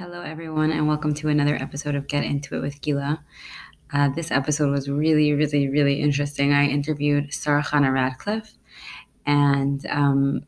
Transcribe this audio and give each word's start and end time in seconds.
Hello, 0.00 0.22
everyone, 0.22 0.72
and 0.72 0.88
welcome 0.88 1.12
to 1.12 1.28
another 1.28 1.56
episode 1.56 1.94
of 1.94 2.06
Get 2.08 2.24
Into 2.24 2.56
It 2.56 2.60
with 2.60 2.80
Gila. 2.80 3.22
Uh, 3.92 4.08
this 4.08 4.30
episode 4.30 4.70
was 4.70 4.88
really, 4.88 5.34
really, 5.34 5.68
really 5.68 6.00
interesting. 6.00 6.54
I 6.54 6.68
interviewed 6.68 7.34
Sarah 7.34 7.62
Chana 7.62 7.92
Radcliffe, 7.92 8.54
and 9.26 9.84
um, 9.90 10.46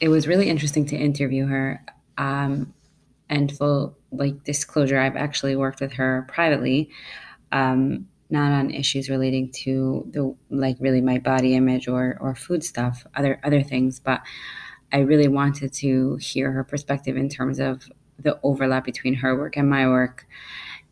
it 0.00 0.06
was 0.08 0.28
really 0.28 0.48
interesting 0.48 0.86
to 0.86 0.96
interview 0.96 1.46
her. 1.46 1.84
Um, 2.16 2.74
and 3.28 3.50
full 3.50 3.98
like 4.12 4.44
disclosure, 4.44 5.00
I've 5.00 5.16
actually 5.16 5.56
worked 5.56 5.80
with 5.80 5.94
her 5.94 6.24
privately, 6.28 6.88
um, 7.50 8.06
not 8.30 8.52
on 8.52 8.70
issues 8.70 9.10
relating 9.10 9.50
to 9.64 10.08
the 10.12 10.32
like 10.48 10.76
really 10.78 11.00
my 11.00 11.18
body 11.18 11.56
image 11.56 11.88
or 11.88 12.16
or 12.20 12.36
food 12.36 12.62
stuff, 12.62 13.04
other 13.16 13.40
other 13.42 13.64
things, 13.64 13.98
but 13.98 14.20
I 14.92 14.98
really 15.00 15.26
wanted 15.26 15.72
to 15.72 16.18
hear 16.20 16.52
her 16.52 16.62
perspective 16.62 17.16
in 17.16 17.28
terms 17.28 17.58
of 17.58 17.90
the 18.18 18.38
overlap 18.42 18.84
between 18.84 19.14
her 19.14 19.36
work 19.36 19.56
and 19.56 19.68
my 19.68 19.86
work. 19.86 20.26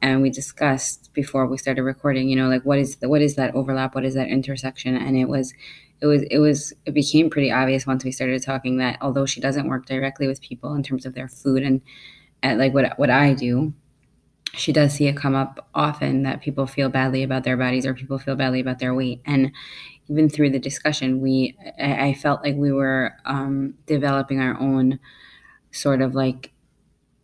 And 0.02 0.23
we 0.23 0.30
discussed 0.30 1.12
before 1.12 1.47
we 1.47 1.59
started 1.59 1.83
recording 1.83 2.28
you 2.28 2.37
know 2.37 2.48
like 2.48 2.65
what 2.65 2.78
is 2.78 2.97
the, 2.97 3.09
what 3.09 3.23
is 3.23 3.37
that 3.37 3.55
overlap? 3.55 3.95
What 3.95 4.05
is 4.05 4.15
that 4.15 4.28
intersection? 4.28 4.97
And 4.97 5.16
it 5.16 5.28
was 5.28 5.52
it 6.01 6.06
was 6.06 6.23
it 6.30 6.38
was 6.38 6.73
it 6.87 6.95
became 6.95 7.30
pretty 7.30 7.52
obvious 7.52 7.87
once 7.87 8.05
we 8.05 8.12
started 8.12 8.42
talking 8.42 8.78
that 8.78 8.98
although 9.01 9.27
she 9.27 9.41
doesn't 9.41 9.69
work 9.69 9.87
directly 9.87 10.27
with 10.27 10.41
people 10.41 10.75
in 10.75 10.83
terms 10.83 11.05
of 11.05 11.14
their 11.14 11.28
food 11.28 11.62
and, 11.62 11.83
and 12.42 12.59
like 12.59 12.73
what 12.73 12.98
what 12.98 13.11
I 13.11 13.34
do 13.34 13.75
she 14.52 14.73
does 14.73 14.95
see 14.95 15.06
it 15.06 15.16
come 15.16 15.34
up 15.34 15.69
often 15.75 16.23
that 16.25 16.41
people 16.41 16.66
feel 16.66 16.89
badly 16.89 17.23
about 17.23 17.45
their 17.45 17.56
bodies 17.56 17.87
or 17.87 17.95
people 17.95 18.19
feel 18.19 18.34
badly 18.34 18.61
about 18.61 18.78
their 18.78 18.95
weight. 18.95 19.20
And 19.25 19.52
even 20.09 20.28
through 20.28 20.50
the 20.50 20.59
discussion 20.59 21.20
we 21.20 21.56
i, 21.80 22.12
felt 22.14 22.42
like 22.42 22.56
we 22.56 22.73
were 22.73 23.14
um, 23.27 23.75
developing 23.87 24.41
our 24.41 24.59
own 24.59 24.98
sort 25.70 26.02
of 26.02 26.14
like 26.14 26.52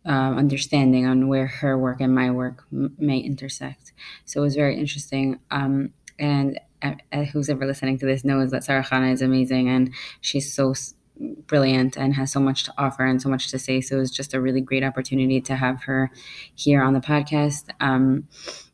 um, 0.07 0.37
understanding 0.37 1.05
on 1.05 1.27
where 1.27 1.47
her 1.47 1.77
work 1.77 2.01
and 2.01 2.15
my 2.15 2.31
work 2.31 2.63
m- 2.71 2.95
may 2.97 3.19
intersect. 3.19 3.93
So 4.25 4.41
it 4.41 4.43
was 4.43 4.55
very 4.55 4.77
interesting. 4.77 5.39
Um, 5.51 5.91
and 6.17 6.59
uh, 6.81 6.93
uh, 7.11 7.23
who's 7.25 7.49
ever 7.49 7.65
listening 7.65 7.99
to 7.99 8.05
this 8.05 8.23
knows 8.23 8.51
that 8.51 8.63
Sarah 8.63 8.83
Chana 8.83 9.11
is 9.11 9.21
amazing 9.21 9.69
and 9.69 9.93
she's 10.21 10.51
so 10.53 10.71
s- 10.71 10.95
brilliant 11.47 11.97
and 11.97 12.13
has 12.15 12.31
so 12.31 12.39
much 12.39 12.63
to 12.65 12.73
offer 12.77 13.05
and 13.05 13.21
so 13.21 13.29
much 13.29 13.49
to 13.51 13.59
say. 13.59 13.81
So 13.81 13.97
it 13.97 13.99
was 13.99 14.11
just 14.11 14.33
a 14.33 14.41
really 14.41 14.61
great 14.61 14.83
opportunity 14.83 15.41
to 15.41 15.55
have 15.55 15.83
her 15.83 16.11
here 16.55 16.81
on 16.81 16.93
the 16.93 16.99
podcast. 16.99 17.69
Um, 17.79 18.27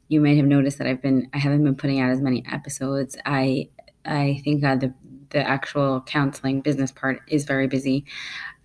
you 0.09 0.21
may 0.21 0.35
have 0.37 0.45
noticed 0.45 0.77
that 0.77 0.87
I've 0.87 1.01
been 1.01 1.29
I 1.33 1.37
haven't 1.39 1.63
been 1.63 1.75
putting 1.75 1.99
out 1.99 2.11
as 2.11 2.21
many 2.21 2.43
episodes. 2.51 3.17
I 3.25 3.69
I 4.05 4.41
think 4.43 4.63
uh, 4.63 4.75
the 4.75 4.93
the 5.33 5.47
actual 5.47 6.01
counseling 6.01 6.61
business 6.61 6.91
part 6.91 7.21
is 7.27 7.43
very 7.43 7.67
busy 7.67 8.05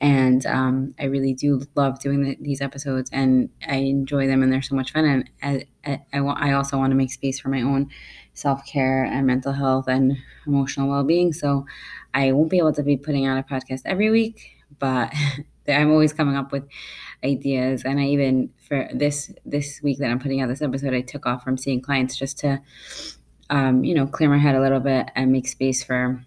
and 0.01 0.47
um, 0.47 0.95
I 1.01 1.05
really 1.05 1.35
do 1.35 1.63
love 1.75 1.99
doing 1.99 2.23
the, 2.23 2.39
these 2.41 2.61
episodes, 2.61 3.11
and 3.13 3.49
I 3.67 3.77
enjoy 3.77 4.29
them, 4.29 4.43
and 4.43 4.53
they're 4.53 4.63
so 4.63 4.77
much 4.77 4.93
fun. 4.93 5.05
And 5.05 5.31
I, 5.43 5.67
I, 5.85 6.01
I, 6.13 6.19
I 6.19 6.53
also 6.53 6.79
want 6.79 6.93
to 6.93 6.97
make 6.97 7.11
space 7.11 7.41
for 7.41 7.49
my 7.49 7.63
own 7.63 7.91
self 8.33 8.65
care 8.65 9.05
and 9.05 9.27
mental 9.27 9.53
health 9.53 9.89
and 9.89 10.17
emotional 10.47 10.89
well 10.89 11.03
being. 11.03 11.33
So 11.33 11.67
I 12.15 12.31
won't 12.31 12.51
be 12.51 12.59
able 12.59 12.73
to 12.75 12.83
be 12.85 12.97
putting 12.97 13.27
out 13.27 13.39
a 13.39 13.43
podcast 13.43 13.83
every 13.85 14.11
week, 14.11 14.53
but 14.79 15.13
I'm 15.69 15.91
always 15.91 16.13
coming 16.13 16.37
up 16.37 16.53
with 16.53 16.65
ideas. 17.25 17.83
And 17.85 17.99
I 17.99 18.05
even 18.05 18.51
for 18.69 18.89
this 18.95 19.33
this 19.45 19.81
week 19.83 19.99
that 19.99 20.11
I'm 20.11 20.21
putting 20.21 20.41
out 20.41 20.49
this 20.49 20.63
episode, 20.63 20.95
I 20.95 21.01
took 21.01 21.27
off 21.27 21.43
from 21.43 21.59
seeing 21.59 21.81
clients 21.81 22.17
just 22.17 22.39
to, 22.39 22.63
um, 23.51 23.83
you 23.83 23.95
know, 23.97 24.07
clear 24.07 24.31
my 24.31 24.39
head 24.39 24.55
a 24.55 24.61
little 24.61 24.81
bit 24.81 25.11
and 25.17 25.33
make 25.33 25.49
space 25.49 25.83
for 25.83 26.25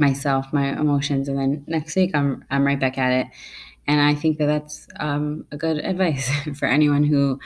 myself, 0.00 0.52
my 0.52 0.78
emotions, 0.78 1.28
and 1.28 1.38
then 1.38 1.64
next 1.68 1.94
week 1.94 2.10
I'm 2.14 2.44
I'm 2.50 2.66
right 2.66 2.80
back 2.80 2.98
at 2.98 3.12
it. 3.12 3.26
And 3.86 4.00
I 4.00 4.14
think 4.14 4.38
that 4.38 4.46
that's 4.46 4.86
um, 5.00 5.46
a 5.50 5.56
good 5.56 5.78
advice 5.84 6.30
for 6.58 6.66
anyone 6.66 7.04
who 7.04 7.40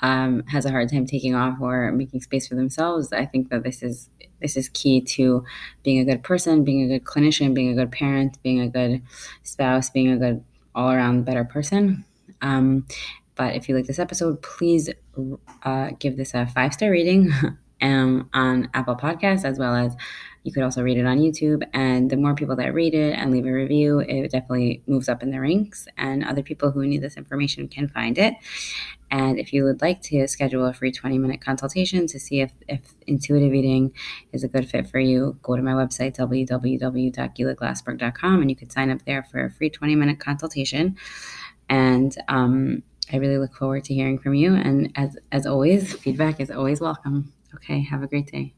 um, 0.00 0.42
has 0.48 0.64
a 0.64 0.70
hard 0.70 0.90
time 0.90 1.06
taking 1.06 1.34
off 1.34 1.58
or 1.60 1.90
making 1.92 2.20
space 2.20 2.48
for 2.48 2.54
themselves. 2.54 3.12
I 3.12 3.26
think 3.26 3.50
that 3.50 3.62
this 3.62 3.82
is 3.82 4.10
this 4.40 4.56
is 4.56 4.68
key 4.68 5.00
to 5.00 5.44
being 5.82 5.98
a 5.98 6.04
good 6.04 6.22
person, 6.22 6.64
being 6.64 6.82
a 6.82 6.98
good 6.98 7.04
clinician, 7.04 7.54
being 7.54 7.70
a 7.70 7.74
good 7.74 7.90
parent, 7.90 8.42
being 8.42 8.60
a 8.60 8.68
good 8.68 9.02
spouse, 9.42 9.90
being 9.90 10.10
a 10.10 10.16
good 10.16 10.44
all 10.74 10.90
around 10.90 11.24
better 11.24 11.44
person. 11.44 12.04
Um, 12.42 12.86
but 13.34 13.54
if 13.54 13.68
you 13.68 13.74
like 13.74 13.86
this 13.86 13.98
episode, 13.98 14.42
please 14.42 14.90
uh, 15.62 15.90
give 15.98 16.16
this 16.16 16.34
a 16.34 16.46
five 16.46 16.74
star 16.74 16.90
rating 16.90 17.32
um, 17.82 18.28
on 18.34 18.68
Apple 18.74 18.96
Podcasts 18.96 19.44
as 19.44 19.58
well 19.58 19.74
as 19.74 19.96
you 20.46 20.52
could 20.52 20.62
also 20.62 20.80
read 20.80 20.96
it 20.96 21.04
on 21.04 21.18
YouTube. 21.18 21.68
And 21.74 22.08
the 22.08 22.16
more 22.16 22.36
people 22.36 22.54
that 22.54 22.72
read 22.72 22.94
it 22.94 23.18
and 23.18 23.32
leave 23.32 23.46
a 23.46 23.50
review, 23.50 23.98
it 23.98 24.30
definitely 24.30 24.80
moves 24.86 25.08
up 25.08 25.24
in 25.24 25.32
the 25.32 25.40
ranks, 25.40 25.88
and 25.98 26.24
other 26.24 26.44
people 26.44 26.70
who 26.70 26.86
need 26.86 27.02
this 27.02 27.16
information 27.16 27.66
can 27.66 27.88
find 27.88 28.16
it. 28.16 28.34
And 29.10 29.40
if 29.40 29.52
you 29.52 29.64
would 29.64 29.82
like 29.82 30.02
to 30.02 30.28
schedule 30.28 30.64
a 30.64 30.72
free 30.72 30.92
20 30.92 31.18
minute 31.18 31.40
consultation 31.40 32.06
to 32.06 32.20
see 32.20 32.42
if, 32.42 32.52
if 32.68 32.94
intuitive 33.08 33.52
eating 33.52 33.92
is 34.32 34.44
a 34.44 34.48
good 34.48 34.70
fit 34.70 34.88
for 34.88 35.00
you, 35.00 35.36
go 35.42 35.56
to 35.56 35.62
my 35.62 35.72
website, 35.72 36.16
www.gilaglassberg.com, 36.16 38.40
and 38.40 38.48
you 38.48 38.56
could 38.56 38.70
sign 38.70 38.90
up 38.90 39.04
there 39.04 39.24
for 39.24 39.44
a 39.44 39.50
free 39.50 39.68
20 39.68 39.96
minute 39.96 40.20
consultation. 40.20 40.96
And 41.68 42.16
um, 42.28 42.84
I 43.12 43.16
really 43.16 43.38
look 43.38 43.56
forward 43.56 43.82
to 43.84 43.94
hearing 43.94 44.20
from 44.20 44.34
you. 44.34 44.54
And 44.54 44.92
as, 44.94 45.18
as 45.32 45.44
always, 45.44 45.94
feedback 45.94 46.38
is 46.38 46.52
always 46.52 46.80
welcome. 46.80 47.32
Okay, 47.52 47.80
have 47.80 48.04
a 48.04 48.06
great 48.06 48.30
day. 48.30 48.54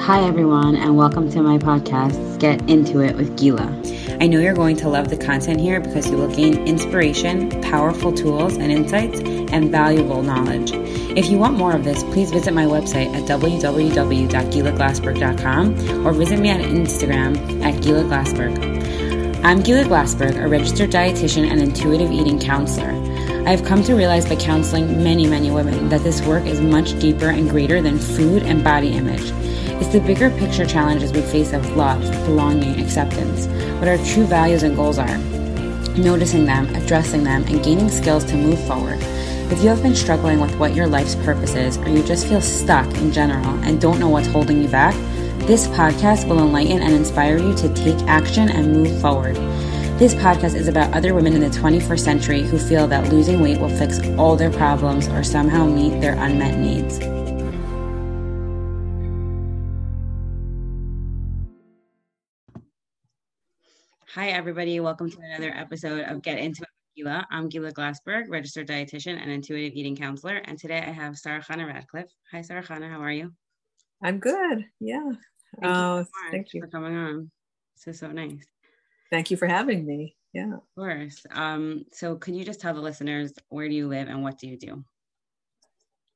Hi, 0.00 0.22
everyone, 0.22 0.76
and 0.76 0.96
welcome 0.96 1.30
to 1.30 1.42
my 1.42 1.58
podcast, 1.58 2.38
Get 2.38 2.70
Into 2.70 3.00
It 3.00 3.16
with 3.16 3.36
Gila. 3.36 3.66
I 4.18 4.28
know 4.28 4.40
you're 4.40 4.54
going 4.54 4.76
to 4.76 4.88
love 4.88 5.10
the 5.10 5.18
content 5.18 5.60
here 5.60 5.78
because 5.78 6.10
you 6.10 6.16
will 6.16 6.34
gain 6.34 6.66
inspiration, 6.66 7.50
powerful 7.60 8.10
tools 8.10 8.56
and 8.56 8.72
insights, 8.72 9.20
and 9.20 9.70
valuable 9.70 10.22
knowledge. 10.22 10.70
If 11.16 11.28
you 11.28 11.36
want 11.36 11.58
more 11.58 11.76
of 11.76 11.84
this, 11.84 12.02
please 12.04 12.30
visit 12.30 12.54
my 12.54 12.64
website 12.64 13.14
at 13.14 13.28
www.gilaglassberg.com 13.28 16.06
or 16.06 16.12
visit 16.14 16.40
me 16.40 16.50
on 16.50 16.60
Instagram 16.60 17.62
at 17.62 17.82
Gila 17.82 18.04
Glassberg. 18.04 19.44
I'm 19.44 19.62
Gila 19.62 19.84
Glassberg, 19.84 20.42
a 20.42 20.48
registered 20.48 20.90
dietitian 20.90 21.50
and 21.50 21.60
intuitive 21.60 22.10
eating 22.10 22.40
counselor. 22.40 22.92
I 23.46 23.50
have 23.50 23.66
come 23.66 23.84
to 23.84 23.94
realize 23.94 24.26
by 24.26 24.36
counseling 24.36 25.04
many, 25.04 25.26
many 25.26 25.50
women 25.50 25.90
that 25.90 26.02
this 26.02 26.22
work 26.22 26.46
is 26.46 26.62
much 26.62 26.98
deeper 26.98 27.28
and 27.28 27.50
greater 27.50 27.82
than 27.82 27.98
food 27.98 28.44
and 28.44 28.64
body 28.64 28.94
image. 28.94 29.30
It's 29.80 29.88
the 29.88 30.00
bigger 30.00 30.28
picture 30.28 30.66
challenges 30.66 31.10
we 31.10 31.22
face 31.22 31.54
of 31.54 31.74
love, 31.74 32.02
belonging, 32.26 32.78
acceptance, 32.78 33.46
what 33.78 33.88
our 33.88 33.96
true 34.04 34.26
values 34.26 34.62
and 34.62 34.76
goals 34.76 34.98
are, 34.98 35.16
noticing 35.96 36.44
them, 36.44 36.68
addressing 36.76 37.24
them, 37.24 37.44
and 37.44 37.64
gaining 37.64 37.88
skills 37.88 38.24
to 38.26 38.36
move 38.36 38.62
forward. 38.66 38.98
If 39.50 39.62
you 39.62 39.70
have 39.70 39.82
been 39.82 39.96
struggling 39.96 40.38
with 40.38 40.54
what 40.58 40.74
your 40.74 40.86
life's 40.86 41.14
purpose 41.14 41.54
is, 41.54 41.78
or 41.78 41.88
you 41.88 42.02
just 42.02 42.26
feel 42.28 42.42
stuck 42.42 42.86
in 42.98 43.10
general 43.10 43.48
and 43.64 43.80
don't 43.80 43.98
know 43.98 44.10
what's 44.10 44.28
holding 44.28 44.62
you 44.62 44.68
back, 44.68 44.94
this 45.46 45.66
podcast 45.68 46.28
will 46.28 46.40
enlighten 46.40 46.82
and 46.82 46.92
inspire 46.92 47.38
you 47.38 47.54
to 47.54 47.72
take 47.72 47.98
action 48.06 48.50
and 48.50 48.74
move 48.74 49.00
forward. 49.00 49.36
This 49.98 50.14
podcast 50.14 50.54
is 50.56 50.68
about 50.68 50.92
other 50.92 51.14
women 51.14 51.32
in 51.32 51.40
the 51.40 51.58
21st 51.58 52.00
century 52.00 52.42
who 52.42 52.58
feel 52.58 52.86
that 52.88 53.10
losing 53.10 53.40
weight 53.40 53.58
will 53.58 53.74
fix 53.76 53.98
all 54.18 54.36
their 54.36 54.50
problems 54.50 55.08
or 55.08 55.24
somehow 55.24 55.64
meet 55.64 56.02
their 56.02 56.22
unmet 56.22 56.58
needs. 56.58 56.98
Hi, 64.20 64.32
everybody. 64.32 64.78
Welcome 64.80 65.10
to 65.10 65.18
another 65.22 65.50
episode 65.56 66.04
of 66.04 66.20
Get 66.20 66.36
Into 66.36 66.60
It 66.60 66.68
with 66.68 67.06
Gila. 67.06 67.26
I'm 67.30 67.48
Gila 67.48 67.72
Glassberg, 67.72 68.28
registered 68.28 68.68
dietitian 68.68 69.18
and 69.18 69.30
intuitive 69.30 69.72
eating 69.74 69.96
counselor. 69.96 70.42
And 70.44 70.58
today 70.58 70.76
I 70.76 70.90
have 70.90 71.16
Sarah 71.16 71.42
Chana 71.42 71.66
Radcliffe. 71.66 72.10
Hi, 72.30 72.42
Sarah 72.42 72.62
Chana. 72.62 72.90
How 72.90 73.00
are 73.00 73.10
you? 73.10 73.32
I'm 74.04 74.18
good. 74.18 74.66
Yeah. 74.78 75.12
Thank, 75.58 75.74
uh, 75.74 75.96
you, 75.96 76.04
so 76.04 76.30
thank 76.30 76.52
you 76.52 76.60
for 76.60 76.66
coming 76.66 76.94
on. 76.94 77.30
So, 77.76 77.92
so 77.92 78.08
nice. 78.08 78.44
Thank 79.10 79.30
you 79.30 79.38
for 79.38 79.46
having 79.46 79.86
me. 79.86 80.14
Yeah. 80.34 80.52
Of 80.52 80.64
course. 80.76 81.24
Um, 81.32 81.86
so, 81.90 82.16
could 82.16 82.36
you 82.36 82.44
just 82.44 82.60
tell 82.60 82.74
the 82.74 82.80
listeners 82.82 83.32
where 83.48 83.70
do 83.70 83.74
you 83.74 83.88
live 83.88 84.08
and 84.08 84.22
what 84.22 84.36
do 84.36 84.48
you 84.48 84.58
do? 84.58 84.84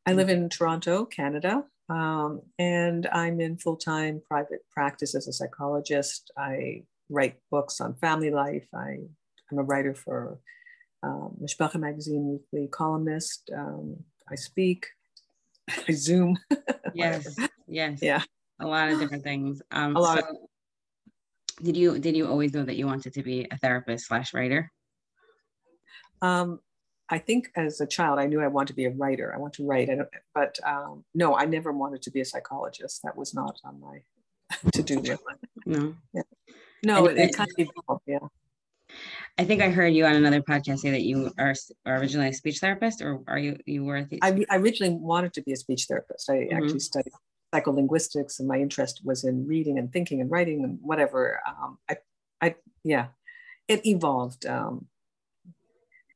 I 0.04 0.12
live 0.12 0.28
in 0.28 0.50
Toronto, 0.50 1.06
Canada. 1.06 1.64
Um, 1.88 2.42
and 2.58 3.06
I'm 3.06 3.40
in 3.40 3.56
full 3.56 3.76
time 3.76 4.20
private 4.28 4.60
practice 4.70 5.14
as 5.14 5.26
a 5.26 5.32
psychologist. 5.32 6.30
I 6.36 6.82
write 7.14 7.36
books 7.50 7.80
on 7.80 7.94
family 7.94 8.30
life. 8.30 8.66
I, 8.74 8.98
I'm 9.50 9.58
a 9.58 9.62
writer 9.62 9.94
for 9.94 10.38
um, 11.02 11.36
Mishpacha 11.42 11.76
magazine, 11.76 12.40
weekly 12.52 12.68
columnist. 12.68 13.50
Um, 13.56 13.96
I 14.30 14.34
speak, 14.34 14.86
I 15.88 15.92
Zoom. 15.92 16.38
yes, 16.94 17.36
yes, 17.66 18.00
yeah, 18.02 18.22
a 18.60 18.66
lot 18.66 18.88
of 18.90 18.98
different 18.98 19.22
things. 19.22 19.62
Um, 19.70 19.96
a 19.96 20.00
lot. 20.00 20.18
So 20.18 20.26
of- 20.26 20.36
did 21.62 21.76
you 21.76 21.98
did 22.00 22.16
you 22.16 22.26
always 22.26 22.52
know 22.52 22.64
that 22.64 22.76
you 22.76 22.86
wanted 22.86 23.14
to 23.14 23.22
be 23.22 23.46
a 23.50 23.56
therapist 23.58 24.08
slash 24.08 24.34
writer? 24.34 24.72
Um, 26.20 26.58
I 27.08 27.18
think 27.18 27.50
as 27.54 27.80
a 27.80 27.86
child, 27.86 28.18
I 28.18 28.26
knew 28.26 28.40
I 28.40 28.48
wanted 28.48 28.68
to 28.68 28.74
be 28.74 28.86
a 28.86 28.90
writer. 28.90 29.32
I 29.32 29.38
want 29.38 29.52
to 29.54 29.66
write, 29.66 29.88
but 30.34 30.58
um, 30.66 31.04
no, 31.14 31.36
I 31.36 31.44
never 31.44 31.70
wanted 31.70 32.02
to 32.02 32.10
be 32.10 32.20
a 32.20 32.24
psychologist. 32.24 33.02
That 33.04 33.16
was 33.16 33.34
not 33.34 33.60
on 33.64 33.80
my 33.80 34.00
to 34.72 34.82
do 34.82 34.98
list. 35.00 35.22
No. 35.66 35.94
Yeah. 36.12 36.22
No, 36.84 37.06
it, 37.06 37.18
it 37.18 37.36
kind 37.36 37.50
of 37.50 37.56
evolved, 37.58 38.02
yeah. 38.06 38.18
I 39.36 39.44
think 39.44 39.62
I 39.62 39.70
heard 39.70 39.92
you 39.94 40.06
on 40.06 40.14
another 40.14 40.40
podcast 40.40 40.78
say 40.78 40.90
that 40.90 41.02
you 41.02 41.32
are, 41.38 41.54
are 41.86 41.96
originally 41.96 42.28
a 42.28 42.32
speech 42.32 42.58
therapist, 42.58 43.02
or 43.02 43.20
are 43.26 43.38
you 43.38 43.56
you 43.66 43.84
were? 43.84 44.06
I, 44.22 44.44
I 44.48 44.56
originally 44.56 44.94
wanted 44.94 45.32
to 45.34 45.42
be 45.42 45.52
a 45.52 45.56
speech 45.56 45.86
therapist. 45.86 46.30
I 46.30 46.34
mm-hmm. 46.34 46.56
actually 46.56 46.80
studied 46.80 47.12
psycholinguistics, 47.52 48.38
and 48.38 48.46
my 48.46 48.58
interest 48.58 49.00
was 49.04 49.24
in 49.24 49.46
reading 49.46 49.78
and 49.78 49.92
thinking 49.92 50.20
and 50.20 50.30
writing 50.30 50.62
and 50.62 50.78
whatever. 50.82 51.40
Um, 51.46 51.78
I, 51.88 51.96
I, 52.40 52.54
yeah, 52.84 53.08
it 53.66 53.84
evolved. 53.84 54.46
Um, 54.46 54.86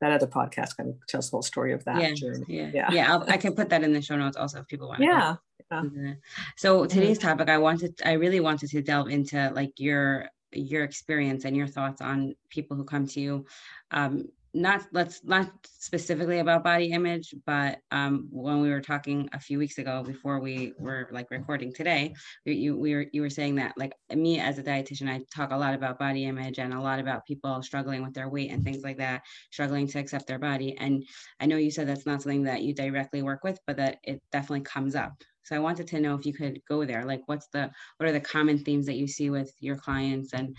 that 0.01 0.13
other 0.13 0.29
podcast 0.29 0.77
kind 0.77 0.91
of 0.91 0.97
tells 1.09 1.29
the 1.29 1.35
whole 1.35 1.43
story 1.43 1.73
of 1.73 1.85
that 1.85 2.01
yeah, 2.01 2.15
journey. 2.15 2.45
Yeah, 2.47 2.71
yeah, 2.73 2.93
yeah 2.93 3.19
i 3.27 3.37
can 3.37 3.53
put 3.53 3.69
that 3.71 3.83
in 3.83 3.93
the 3.93 4.01
show 4.01 4.17
notes 4.17 4.37
also 4.37 4.61
if 4.61 4.69
people 4.69 4.87
want. 4.87 5.03
Yeah. 5.03 5.35
yeah. 5.73 6.15
So 6.57 6.87
today's 6.87 7.19
mm-hmm. 7.19 7.29
topic, 7.29 7.49
I 7.49 7.59
wanted, 7.59 8.01
I 8.05 8.13
really 8.13 8.39
wanted 8.39 8.71
to 8.71 8.81
delve 8.81 9.09
into 9.09 9.51
like 9.51 9.73
your 9.79 10.29
your 10.53 10.85
experience 10.85 11.45
and 11.45 11.57
your 11.57 11.67
thoughts 11.67 12.01
on 12.01 12.35
people 12.51 12.77
who 12.77 12.85
come 12.85 13.07
to 13.07 13.21
you. 13.21 13.47
Um, 13.91 14.29
not 14.55 14.87
let's 14.93 15.23
not 15.25 15.51
specifically 15.63 16.39
about 16.39 16.65
body 16.65 16.91
image 16.91 17.35
but 17.45 17.79
um, 17.91 18.29
when 18.31 18.61
we 18.61 18.71
were 18.71 18.81
talking 18.81 19.29
a 19.33 19.39
few 19.39 19.59
weeks 19.59 19.79
ago 19.79 20.03
before 20.03 20.41
we 20.41 20.73
were 20.79 21.09
like 21.13 21.31
recording 21.31 21.73
today 21.73 22.15
we, 22.47 22.55
you 22.55 22.77
we 22.77 22.95
were 22.95 23.07
you 23.13 23.21
were 23.21 23.31
saying 23.31 23.55
that 23.55 23.75
like 23.77 23.93
me 24.15 24.41
as 24.41 24.59
a 24.59 24.63
dietitian 24.63 25.09
i 25.09 25.21
talk 25.35 25.53
a 25.53 25.57
lot 25.57 25.75
about 25.75 25.99
body 25.99 26.25
image 26.25 26.59
and 26.59 26.73
a 26.73 26.81
lot 26.81 26.99
about 26.99 27.27
people 27.27 27.63
struggling 27.63 28.03
with 28.03 28.15
their 28.15 28.31
weight 28.31 28.51
and 28.51 28.65
things 28.65 28.83
like 28.83 28.97
that 28.97 29.23
struggling 29.51 29.87
to 29.87 29.99
accept 29.99 30.27
their 30.27 30.39
body. 30.39 30.77
And 30.79 31.05
i 31.41 31.47
know 31.47 31.57
you 31.57 31.71
said 31.71 31.87
that's 31.87 32.07
not 32.07 32.23
something 32.23 32.45
that 32.45 32.63
you 32.63 32.75
directly 32.75 33.23
work 33.23 33.45
with 33.45 33.59
but 33.67 33.77
that 33.77 33.99
it 34.03 34.23
definitely 34.33 34.63
comes 34.63 34.95
up 34.95 35.13
so 35.49 35.57
I 35.57 35.61
wanted 35.61 35.87
to 35.89 36.01
know 36.01 36.15
if 36.15 36.27
you 36.27 36.35
could 36.35 36.61
go 36.69 36.85
there. 36.85 37.07
Like, 37.07 37.23
what's 37.25 37.49
the 37.49 37.71
what 37.97 38.09
are 38.09 38.13
the 38.13 38.21
common 38.21 38.59
themes 38.59 38.85
that 38.85 38.97
you 38.97 39.07
see 39.07 39.31
with 39.31 39.51
your 39.61 39.77
clients, 39.77 40.35
and 40.35 40.55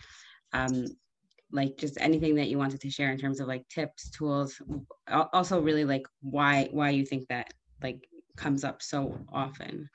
um, 0.52 0.88
like 1.52 1.78
just 1.78 2.00
anything 2.02 2.34
that 2.36 2.48
you 2.48 2.58
wanted 2.58 2.82
to 2.82 2.90
share 2.90 3.12
in 3.12 3.20
terms 3.20 3.40
of 3.40 3.48
like 3.48 3.68
tips, 3.70 4.10
tools. 4.10 4.60
Also, 5.08 5.62
really 5.62 5.86
like 5.86 6.08
why 6.22 6.70
why 6.72 6.90
you 6.90 7.06
think 7.06 7.28
that 7.28 7.54
like 7.84 8.08
comes 8.36 8.64
up 8.64 8.82
so 8.82 9.16
often. 9.32 9.88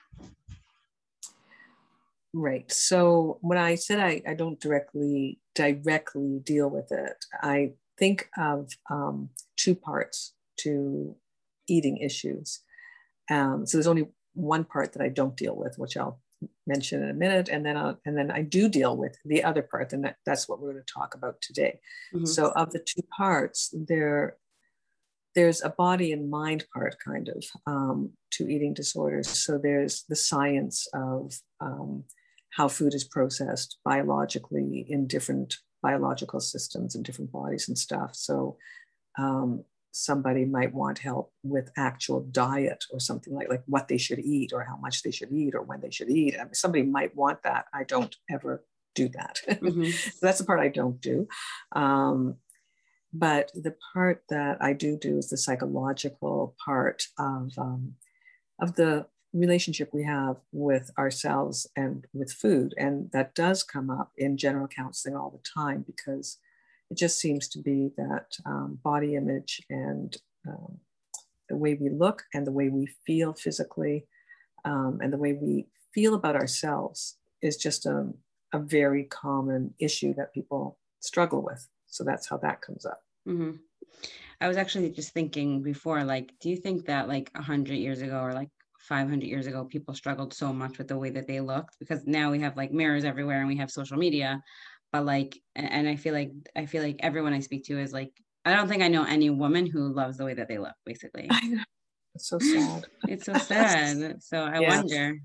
Right. 2.32 2.70
So 2.70 3.38
when 3.40 3.58
I 3.58 3.74
said 3.74 3.98
I, 3.98 4.22
I 4.28 4.34
don't 4.34 4.60
directly 4.60 5.40
directly 5.56 6.40
deal 6.44 6.70
with 6.70 6.92
it, 6.92 7.24
I 7.42 7.72
think 7.98 8.28
of 8.38 8.68
um, 8.88 9.30
two 9.56 9.74
parts 9.74 10.34
to 10.58 11.16
eating 11.68 11.96
issues. 11.96 12.60
Um, 13.28 13.66
so 13.66 13.76
there's 13.76 13.88
only 13.88 14.06
one 14.34 14.64
part 14.64 14.92
that 14.92 15.02
I 15.02 15.08
don't 15.08 15.36
deal 15.36 15.56
with, 15.56 15.78
which 15.78 15.96
I'll 15.96 16.20
mention 16.66 17.02
in 17.02 17.10
a 17.10 17.14
minute, 17.14 17.48
and 17.48 17.64
then 17.64 17.76
I'll, 17.76 17.98
and 18.04 18.16
then 18.16 18.30
I 18.30 18.42
do 18.42 18.68
deal 18.68 18.96
with 18.96 19.16
the 19.24 19.42
other 19.44 19.62
part, 19.62 19.92
and 19.92 20.04
that, 20.04 20.16
that's 20.26 20.48
what 20.48 20.60
we're 20.60 20.72
going 20.72 20.84
to 20.84 20.92
talk 20.92 21.14
about 21.14 21.40
today. 21.40 21.80
Mm-hmm. 22.14 22.26
So 22.26 22.50
of 22.50 22.70
the 22.72 22.80
two 22.80 23.02
parts, 23.16 23.74
there 23.88 24.36
there's 25.34 25.62
a 25.62 25.70
body 25.70 26.12
and 26.12 26.30
mind 26.30 26.64
part 26.72 26.96
kind 27.04 27.28
of 27.28 27.44
um, 27.66 28.12
to 28.30 28.48
eating 28.48 28.72
disorders. 28.72 29.28
So 29.28 29.58
there's 29.58 30.04
the 30.08 30.16
science 30.16 30.86
of 30.94 31.34
um, 31.60 32.04
how 32.50 32.68
food 32.68 32.94
is 32.94 33.04
processed 33.04 33.78
biologically 33.84 34.86
in 34.88 35.08
different 35.08 35.56
biological 35.82 36.40
systems 36.40 36.94
and 36.94 37.04
different 37.04 37.32
bodies 37.32 37.68
and 37.68 37.76
stuff. 37.76 38.14
So 38.14 38.56
um, 39.18 39.64
somebody 39.96 40.44
might 40.44 40.74
want 40.74 40.98
help 40.98 41.32
with 41.44 41.70
actual 41.76 42.20
diet 42.20 42.84
or 42.90 42.98
something 42.98 43.32
like 43.32 43.48
like 43.48 43.62
what 43.66 43.86
they 43.86 43.96
should 43.96 44.18
eat 44.18 44.52
or 44.52 44.64
how 44.64 44.76
much 44.76 45.04
they 45.04 45.12
should 45.12 45.30
eat 45.30 45.54
or 45.54 45.62
when 45.62 45.80
they 45.80 45.90
should 45.90 46.10
eat. 46.10 46.34
I 46.34 46.42
mean, 46.42 46.54
somebody 46.54 46.82
might 46.82 47.14
want 47.14 47.44
that. 47.44 47.66
I 47.72 47.84
don't 47.84 48.14
ever 48.28 48.64
do 48.96 49.08
that. 49.10 49.40
Mm-hmm. 49.48 49.84
so 49.84 50.10
that's 50.22 50.38
the 50.38 50.44
part 50.44 50.58
I 50.58 50.68
don't 50.68 51.00
do. 51.00 51.28
Um, 51.72 52.36
but 53.12 53.52
the 53.54 53.76
part 53.92 54.24
that 54.30 54.58
I 54.60 54.72
do 54.72 54.98
do 54.98 55.16
is 55.16 55.30
the 55.30 55.36
psychological 55.36 56.56
part 56.64 57.04
of 57.16 57.52
um, 57.56 57.94
of 58.60 58.74
the 58.74 59.06
relationship 59.32 59.90
we 59.92 60.02
have 60.02 60.36
with 60.50 60.90
ourselves 60.98 61.68
and 61.76 62.08
with 62.12 62.32
food, 62.32 62.74
and 62.76 63.12
that 63.12 63.36
does 63.36 63.62
come 63.62 63.90
up 63.90 64.10
in 64.16 64.36
general 64.36 64.66
counseling 64.66 65.14
all 65.14 65.30
the 65.30 65.48
time 65.48 65.84
because 65.86 66.38
it 66.90 66.96
just 66.96 67.18
seems 67.18 67.48
to 67.48 67.58
be 67.60 67.90
that 67.96 68.26
um, 68.46 68.78
body 68.82 69.14
image 69.14 69.62
and 69.70 70.16
um, 70.46 70.78
the 71.48 71.56
way 71.56 71.74
we 71.74 71.90
look 71.90 72.22
and 72.34 72.46
the 72.46 72.52
way 72.52 72.68
we 72.68 72.86
feel 73.06 73.32
physically 73.32 74.06
um, 74.64 74.98
and 75.02 75.12
the 75.12 75.18
way 75.18 75.32
we 75.32 75.66
feel 75.92 76.14
about 76.14 76.36
ourselves 76.36 77.16
is 77.42 77.56
just 77.56 77.86
a, 77.86 78.08
a, 78.52 78.58
very 78.58 79.04
common 79.04 79.72
issue 79.78 80.14
that 80.14 80.32
people 80.32 80.78
struggle 81.00 81.42
with. 81.42 81.66
So 81.86 82.02
that's 82.02 82.28
how 82.28 82.38
that 82.38 82.62
comes 82.62 82.86
up. 82.86 83.00
Mm-hmm. 83.28 83.52
I 84.40 84.48
was 84.48 84.56
actually 84.56 84.90
just 84.90 85.12
thinking 85.12 85.62
before, 85.62 86.02
like, 86.02 86.32
do 86.40 86.48
you 86.48 86.56
think 86.56 86.86
that 86.86 87.08
like 87.08 87.30
100 87.34 87.74
years 87.74 88.00
ago 88.00 88.18
or 88.18 88.32
like 88.32 88.48
500 88.80 89.24
years 89.24 89.46
ago, 89.46 89.64
people 89.64 89.94
struggled 89.94 90.34
so 90.34 90.52
much 90.52 90.78
with 90.78 90.88
the 90.88 90.98
way 90.98 91.10
that 91.10 91.26
they 91.28 91.40
looked? 91.40 91.78
Because 91.78 92.06
now 92.06 92.30
we 92.30 92.40
have 92.40 92.56
like 92.56 92.72
mirrors 92.72 93.04
everywhere 93.04 93.40
and 93.40 93.48
we 93.48 93.56
have 93.56 93.70
social 93.70 93.96
media 93.96 94.42
but 94.94 95.04
like 95.04 95.36
and 95.56 95.88
i 95.88 95.96
feel 95.96 96.14
like 96.14 96.30
i 96.54 96.66
feel 96.66 96.80
like 96.80 97.00
everyone 97.00 97.32
i 97.32 97.40
speak 97.40 97.64
to 97.64 97.80
is 97.80 97.92
like 97.92 98.12
i 98.44 98.54
don't 98.54 98.68
think 98.68 98.80
i 98.80 98.86
know 98.86 99.04
any 99.04 99.28
woman 99.28 99.66
who 99.66 99.92
loves 99.92 100.16
the 100.16 100.24
way 100.24 100.34
that 100.34 100.46
they 100.46 100.56
look 100.56 100.76
basically. 100.86 101.28
It's 102.14 102.28
so 102.28 102.38
sad. 102.38 102.86
It's 103.08 103.26
so 103.26 103.32
sad. 103.34 104.22
So 104.22 104.38
i 104.38 104.60
yeah. 104.60 104.68
wonder. 104.68 105.18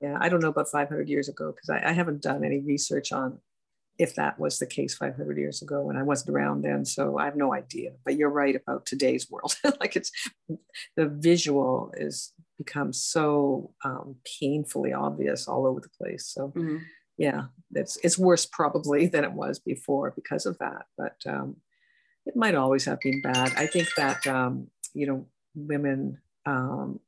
Yeah 0.00 0.18
i 0.20 0.28
don't 0.28 0.40
know 0.40 0.48
about 0.48 0.68
500 0.68 1.08
years 1.08 1.28
ago 1.28 1.52
because 1.52 1.70
I, 1.70 1.90
I 1.90 1.92
haven't 1.92 2.20
done 2.20 2.44
any 2.44 2.58
research 2.58 3.12
on 3.12 3.38
if 3.96 4.16
that 4.16 4.40
was 4.40 4.58
the 4.58 4.66
case 4.66 4.96
500 4.96 5.38
years 5.38 5.62
ago 5.62 5.88
and 5.88 5.96
i 5.96 6.02
wasn't 6.02 6.34
around 6.34 6.62
then 6.62 6.84
so 6.84 7.16
i 7.16 7.24
have 7.26 7.36
no 7.36 7.54
idea. 7.54 7.90
But 8.04 8.16
you're 8.16 8.36
right 8.42 8.56
about 8.56 8.86
today's 8.86 9.30
world. 9.30 9.54
Like 9.80 9.94
it's 9.94 10.10
the 10.96 11.06
visual 11.06 11.92
is 11.96 12.32
become 12.58 12.92
so 12.92 13.72
um, 13.84 14.16
painfully 14.40 14.92
obvious 14.92 15.46
all 15.46 15.64
over 15.68 15.80
the 15.80 15.94
place 16.00 16.26
so 16.26 16.48
mm-hmm 16.48 16.78
yeah, 17.16 17.44
it's 17.74 17.96
it's 18.02 18.18
worse 18.18 18.46
probably 18.46 19.06
than 19.06 19.24
it 19.24 19.32
was 19.32 19.58
before 19.58 20.12
because 20.14 20.46
of 20.46 20.58
that. 20.58 20.86
But 20.96 21.16
um, 21.26 21.56
it 22.26 22.36
might 22.36 22.54
always 22.54 22.84
have 22.84 23.00
been 23.00 23.20
bad. 23.22 23.52
I 23.56 23.66
think 23.66 23.88
that 23.96 24.26
um, 24.26 24.68
you 24.94 25.06
know 25.06 25.26
women 25.54 26.18
um, 26.46 27.00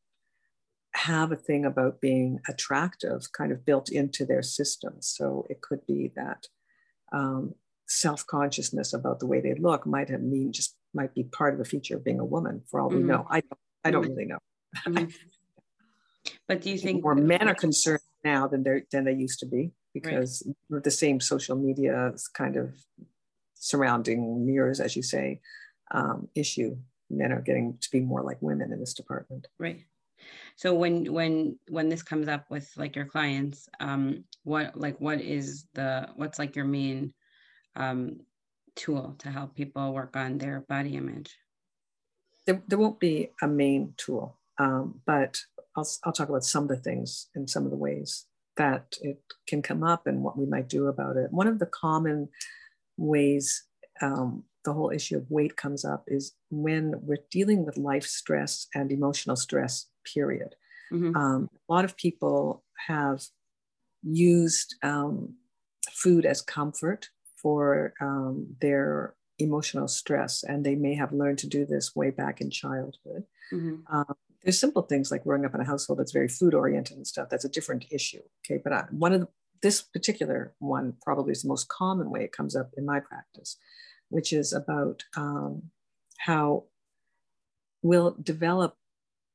have 0.94 1.32
a 1.32 1.36
thing 1.36 1.64
about 1.64 2.00
being 2.00 2.40
attractive 2.48 3.32
kind 3.32 3.52
of 3.52 3.64
built 3.64 3.90
into 3.90 4.24
their 4.24 4.42
systems. 4.42 5.12
So 5.16 5.46
it 5.50 5.60
could 5.60 5.84
be 5.86 6.12
that 6.16 6.46
um, 7.12 7.54
self-consciousness 7.88 8.92
about 8.92 9.20
the 9.20 9.26
way 9.26 9.40
they 9.40 9.54
look 9.54 9.86
might 9.86 10.08
have 10.08 10.22
mean 10.22 10.52
just 10.52 10.76
might 10.94 11.14
be 11.14 11.24
part 11.24 11.54
of 11.54 11.60
a 11.60 11.64
feature 11.64 11.96
of 11.96 12.04
being 12.04 12.20
a 12.20 12.24
woman 12.24 12.62
for 12.70 12.80
all 12.80 12.88
mm-hmm. 12.88 12.98
we 12.98 13.04
know. 13.04 13.26
I 13.28 13.42
I 13.84 13.90
don't 13.90 14.02
mm-hmm. 14.02 14.12
really 14.12 14.26
know. 14.26 14.38
Mm-hmm. 14.86 16.30
But 16.48 16.62
do 16.62 16.70
you 16.70 16.78
think 16.84 17.02
more 17.02 17.14
men 17.14 17.48
are 17.48 17.54
concerned 17.54 18.00
now 18.22 18.46
than 18.46 18.62
they 18.62 18.82
than 18.90 19.04
they 19.04 19.12
used 19.12 19.40
to 19.40 19.46
be? 19.46 19.72
Because 19.94 20.42
right. 20.68 20.82
the 20.82 20.90
same 20.90 21.20
social 21.20 21.56
media 21.56 22.12
kind 22.34 22.56
of 22.56 22.74
surrounding 23.54 24.44
mirrors, 24.44 24.80
as 24.80 24.94
you 24.96 25.02
say, 25.02 25.40
um, 25.92 26.28
issue. 26.34 26.76
Men 27.08 27.32
are 27.32 27.40
getting 27.40 27.78
to 27.80 27.90
be 27.90 28.00
more 28.00 28.22
like 28.22 28.38
women 28.40 28.72
in 28.72 28.80
this 28.80 28.94
department. 28.94 29.46
Right. 29.58 29.84
So 30.56 30.74
when 30.74 31.12
when 31.12 31.58
when 31.68 31.88
this 31.88 32.02
comes 32.02 32.28
up 32.28 32.50
with 32.50 32.70
like 32.76 32.96
your 32.96 33.04
clients, 33.04 33.68
um, 33.78 34.24
what 34.42 34.76
like 34.76 35.00
what 35.00 35.20
is 35.20 35.66
the 35.74 36.08
what's 36.16 36.38
like 36.38 36.56
your 36.56 36.64
main 36.64 37.12
um, 37.76 38.20
tool 38.74 39.16
to 39.18 39.30
help 39.30 39.54
people 39.54 39.92
work 39.92 40.16
on 40.16 40.38
their 40.38 40.60
body 40.68 40.96
image? 40.96 41.36
There, 42.46 42.62
there 42.66 42.78
won't 42.78 43.00
be 43.00 43.30
a 43.42 43.46
main 43.46 43.94
tool, 43.96 44.38
um, 44.58 45.00
but 45.06 45.40
I'll, 45.76 45.88
I'll 46.04 46.12
talk 46.12 46.28
about 46.28 46.44
some 46.44 46.64
of 46.64 46.68
the 46.68 46.76
things 46.76 47.28
and 47.34 47.48
some 47.48 47.64
of 47.64 47.70
the 47.70 47.76
ways 47.76 48.26
that 48.56 48.96
it 49.02 49.20
can 49.46 49.62
come 49.62 49.82
up 49.82 50.06
and 50.06 50.22
what 50.22 50.38
we 50.38 50.46
might 50.46 50.68
do 50.68 50.86
about 50.86 51.16
it. 51.16 51.32
One 51.32 51.46
of 51.46 51.58
the 51.58 51.66
common 51.66 52.28
ways 52.96 53.64
um, 54.00 54.44
the 54.64 54.72
whole 54.72 54.90
issue 54.90 55.16
of 55.16 55.30
weight 55.30 55.56
comes 55.56 55.84
up 55.84 56.04
is 56.06 56.32
when 56.50 56.94
we're 57.02 57.18
dealing 57.30 57.64
with 57.64 57.76
life 57.76 58.06
stress 58.06 58.66
and 58.74 58.90
emotional 58.90 59.36
stress, 59.36 59.86
period. 60.12 60.54
Mm-hmm. 60.92 61.16
Um, 61.16 61.48
a 61.68 61.72
lot 61.72 61.84
of 61.84 61.96
people 61.96 62.64
have 62.86 63.22
used 64.02 64.74
um, 64.82 65.34
food 65.90 66.24
as 66.24 66.40
comfort 66.40 67.08
for 67.40 67.94
um, 68.00 68.46
their 68.60 69.14
emotional 69.38 69.88
stress, 69.88 70.44
and 70.44 70.64
they 70.64 70.74
may 70.74 70.94
have 70.94 71.12
learned 71.12 71.38
to 71.38 71.46
do 71.46 71.66
this 71.66 71.94
way 71.94 72.10
back 72.10 72.40
in 72.40 72.50
childhood. 72.50 73.24
Mm-hmm. 73.52 73.94
There's 74.44 74.60
simple 74.60 74.82
things 74.82 75.10
like 75.10 75.24
growing 75.24 75.44
up 75.44 75.54
in 75.54 75.60
a 75.60 75.66
household 75.66 75.98
that's 75.98 76.12
very 76.12 76.28
food 76.28 76.54
oriented 76.54 76.96
and 76.96 77.06
stuff. 77.06 77.28
That's 77.30 77.46
a 77.46 77.48
different 77.48 77.86
issue. 77.90 78.20
Okay, 78.44 78.60
but 78.62 78.72
I, 78.72 78.84
one 78.90 79.14
of 79.14 79.20
the, 79.22 79.28
this 79.62 79.80
particular 79.80 80.54
one 80.58 80.94
probably 81.02 81.32
is 81.32 81.42
the 81.42 81.48
most 81.48 81.68
common 81.68 82.10
way 82.10 82.24
it 82.24 82.32
comes 82.32 82.54
up 82.54 82.70
in 82.76 82.84
my 82.84 83.00
practice, 83.00 83.56
which 84.10 84.32
is 84.32 84.52
about 84.52 85.04
um, 85.16 85.70
how 86.18 86.64
we'll 87.82 88.16
develop. 88.22 88.76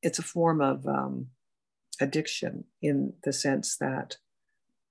It's 0.02 0.20
a 0.20 0.22
form 0.22 0.60
of 0.60 0.86
um, 0.86 1.28
addiction 2.00 2.64
in 2.80 3.14
the 3.24 3.32
sense 3.32 3.76
that 3.78 4.16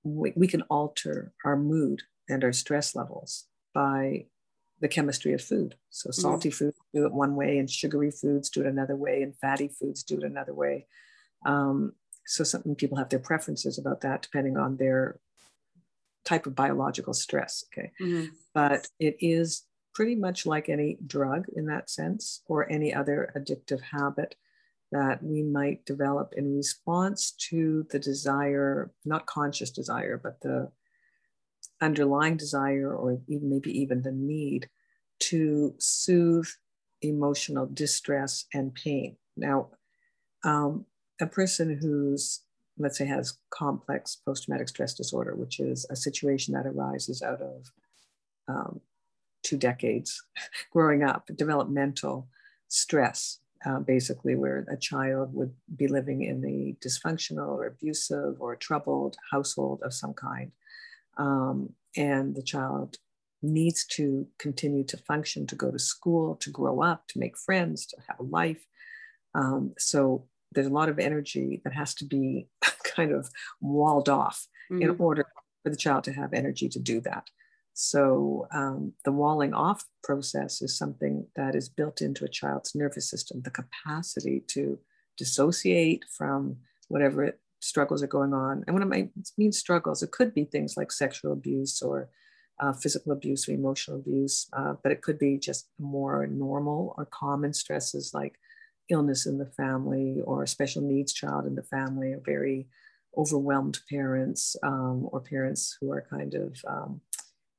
we, 0.04 0.32
we 0.36 0.46
can 0.46 0.62
alter 0.62 1.32
our 1.44 1.56
mood 1.56 2.02
and 2.28 2.44
our 2.44 2.52
stress 2.52 2.94
levels 2.94 3.46
by 3.74 4.26
the 4.80 4.88
chemistry 4.88 5.32
of 5.32 5.42
food. 5.42 5.76
So 5.90 6.08
mm-hmm. 6.08 6.20
salty 6.20 6.50
mm. 6.50 6.54
foods 6.54 6.76
do 6.94 7.06
it 7.06 7.12
one 7.12 7.36
way, 7.36 7.58
and 7.58 7.70
sugary 7.70 8.10
foods 8.10 8.50
do 8.50 8.60
it 8.60 8.66
another 8.66 8.96
way, 8.96 9.22
and 9.22 9.36
fatty 9.36 9.68
foods 9.68 10.02
do 10.02 10.16
it 10.18 10.24
another 10.24 10.54
way. 10.54 10.86
Um, 11.46 11.92
so 12.26 12.44
some 12.44 12.62
people 12.76 12.98
have 12.98 13.08
their 13.08 13.18
preferences 13.18 13.78
about 13.78 14.02
that 14.02 14.22
depending 14.22 14.56
on 14.56 14.76
their 14.76 15.18
type 16.24 16.46
of 16.46 16.54
biological 16.54 17.14
stress. 17.14 17.64
Okay, 17.72 17.92
mm-hmm. 18.00 18.26
but 18.54 18.88
it 18.98 19.16
is 19.20 19.64
pretty 19.94 20.14
much 20.14 20.46
like 20.46 20.68
any 20.68 20.98
drug 21.06 21.46
in 21.56 21.66
that 21.66 21.90
sense, 21.90 22.42
or 22.46 22.70
any 22.70 22.94
other 22.94 23.32
addictive 23.36 23.80
habit 23.80 24.34
that 24.92 25.22
we 25.22 25.42
might 25.42 25.84
develop 25.84 26.32
in 26.36 26.56
response 26.56 27.32
to 27.32 27.86
the 27.90 27.98
desire, 27.98 28.90
not 29.04 29.26
conscious 29.26 29.70
desire, 29.70 30.20
but 30.22 30.40
the 30.40 30.70
underlying 31.80 32.36
desire 32.36 32.94
or 32.94 33.20
even 33.28 33.50
maybe 33.50 33.70
even 33.78 34.02
the 34.02 34.12
need 34.12 34.68
to 35.18 35.74
soothe 35.78 36.48
emotional 37.02 37.68
distress 37.72 38.46
and 38.52 38.74
pain. 38.74 39.16
Now, 39.36 39.68
um, 40.44 40.86
a 41.20 41.26
person 41.26 41.78
who's, 41.80 42.40
let's 42.78 42.98
say, 42.98 43.06
has 43.06 43.38
complex 43.50 44.16
post 44.16 44.44
traumatic 44.44 44.68
stress 44.68 44.94
disorder, 44.94 45.34
which 45.34 45.60
is 45.60 45.86
a 45.90 45.96
situation 45.96 46.54
that 46.54 46.66
arises 46.66 47.22
out 47.22 47.40
of 47.40 47.70
um, 48.48 48.80
two 49.42 49.56
decades 49.56 50.22
growing 50.72 51.02
up, 51.02 51.28
developmental 51.36 52.28
stress, 52.68 53.38
uh, 53.66 53.78
basically, 53.78 54.34
where 54.34 54.66
a 54.70 54.76
child 54.76 55.34
would 55.34 55.52
be 55.76 55.86
living 55.86 56.22
in 56.22 56.44
a 56.44 56.76
dysfunctional 56.86 57.48
or 57.48 57.66
abusive 57.66 58.36
or 58.40 58.56
troubled 58.56 59.16
household 59.30 59.82
of 59.82 59.92
some 59.92 60.14
kind 60.14 60.52
um, 61.20 61.74
and 61.96 62.34
the 62.34 62.42
child 62.42 62.96
needs 63.42 63.86
to 63.86 64.26
continue 64.38 64.84
to 64.84 64.96
function, 64.96 65.46
to 65.46 65.54
go 65.54 65.70
to 65.70 65.78
school, 65.78 66.34
to 66.36 66.50
grow 66.50 66.82
up, 66.82 67.06
to 67.08 67.18
make 67.18 67.38
friends, 67.38 67.86
to 67.86 67.96
have 68.08 68.18
a 68.18 68.24
life. 68.24 68.66
Um, 69.34 69.74
so 69.78 70.26
there's 70.52 70.66
a 70.66 70.72
lot 70.72 70.88
of 70.88 70.98
energy 70.98 71.60
that 71.64 71.74
has 71.74 71.94
to 71.96 72.04
be 72.04 72.48
kind 72.96 73.12
of 73.12 73.30
walled 73.60 74.08
off 74.08 74.46
mm-hmm. 74.70 74.82
in 74.82 74.96
order 74.98 75.24
for 75.62 75.70
the 75.70 75.76
child 75.76 76.04
to 76.04 76.12
have 76.12 76.32
energy 76.32 76.68
to 76.70 76.78
do 76.78 77.00
that. 77.02 77.28
So 77.74 78.46
um, 78.52 78.92
the 79.04 79.12
walling 79.12 79.54
off 79.54 79.84
process 80.02 80.60
is 80.60 80.76
something 80.76 81.26
that 81.36 81.54
is 81.54 81.68
built 81.68 82.02
into 82.02 82.24
a 82.24 82.28
child's 82.28 82.74
nervous 82.74 83.08
system, 83.08 83.42
the 83.42 83.50
capacity 83.50 84.42
to 84.48 84.78
dissociate 85.16 86.04
from 86.16 86.56
whatever 86.88 87.38
struggles 87.60 88.02
are 88.02 88.08
going 88.08 88.34
on. 88.34 88.64
And 88.66 88.74
when 88.74 88.92
I 88.92 89.08
mean 89.38 89.52
struggles, 89.52 90.02
it 90.02 90.10
could 90.10 90.34
be 90.34 90.44
things 90.44 90.76
like 90.76 90.90
sexual 90.90 91.32
abuse 91.32 91.82
or 91.82 92.08
uh, 92.58 92.72
physical 92.72 93.12
abuse 93.12 93.48
or 93.48 93.52
emotional 93.52 93.98
abuse, 93.98 94.48
uh, 94.52 94.74
but 94.82 94.92
it 94.92 95.02
could 95.02 95.18
be 95.18 95.38
just 95.38 95.68
more 95.78 96.26
normal 96.26 96.94
or 96.98 97.06
common 97.06 97.54
stresses 97.54 98.12
like 98.12 98.38
illness 98.90 99.24
in 99.24 99.38
the 99.38 99.46
family 99.46 100.20
or 100.24 100.42
a 100.42 100.48
special 100.48 100.82
needs 100.82 101.12
child 101.12 101.46
in 101.46 101.54
the 101.54 101.62
family, 101.62 102.12
or 102.12 102.20
very 102.24 102.66
overwhelmed 103.16 103.80
parents 103.88 104.56
um, 104.62 105.08
or 105.10 105.20
parents 105.20 105.76
who 105.80 105.90
are 105.90 106.06
kind 106.10 106.34
of 106.34 106.56
um, 106.68 107.00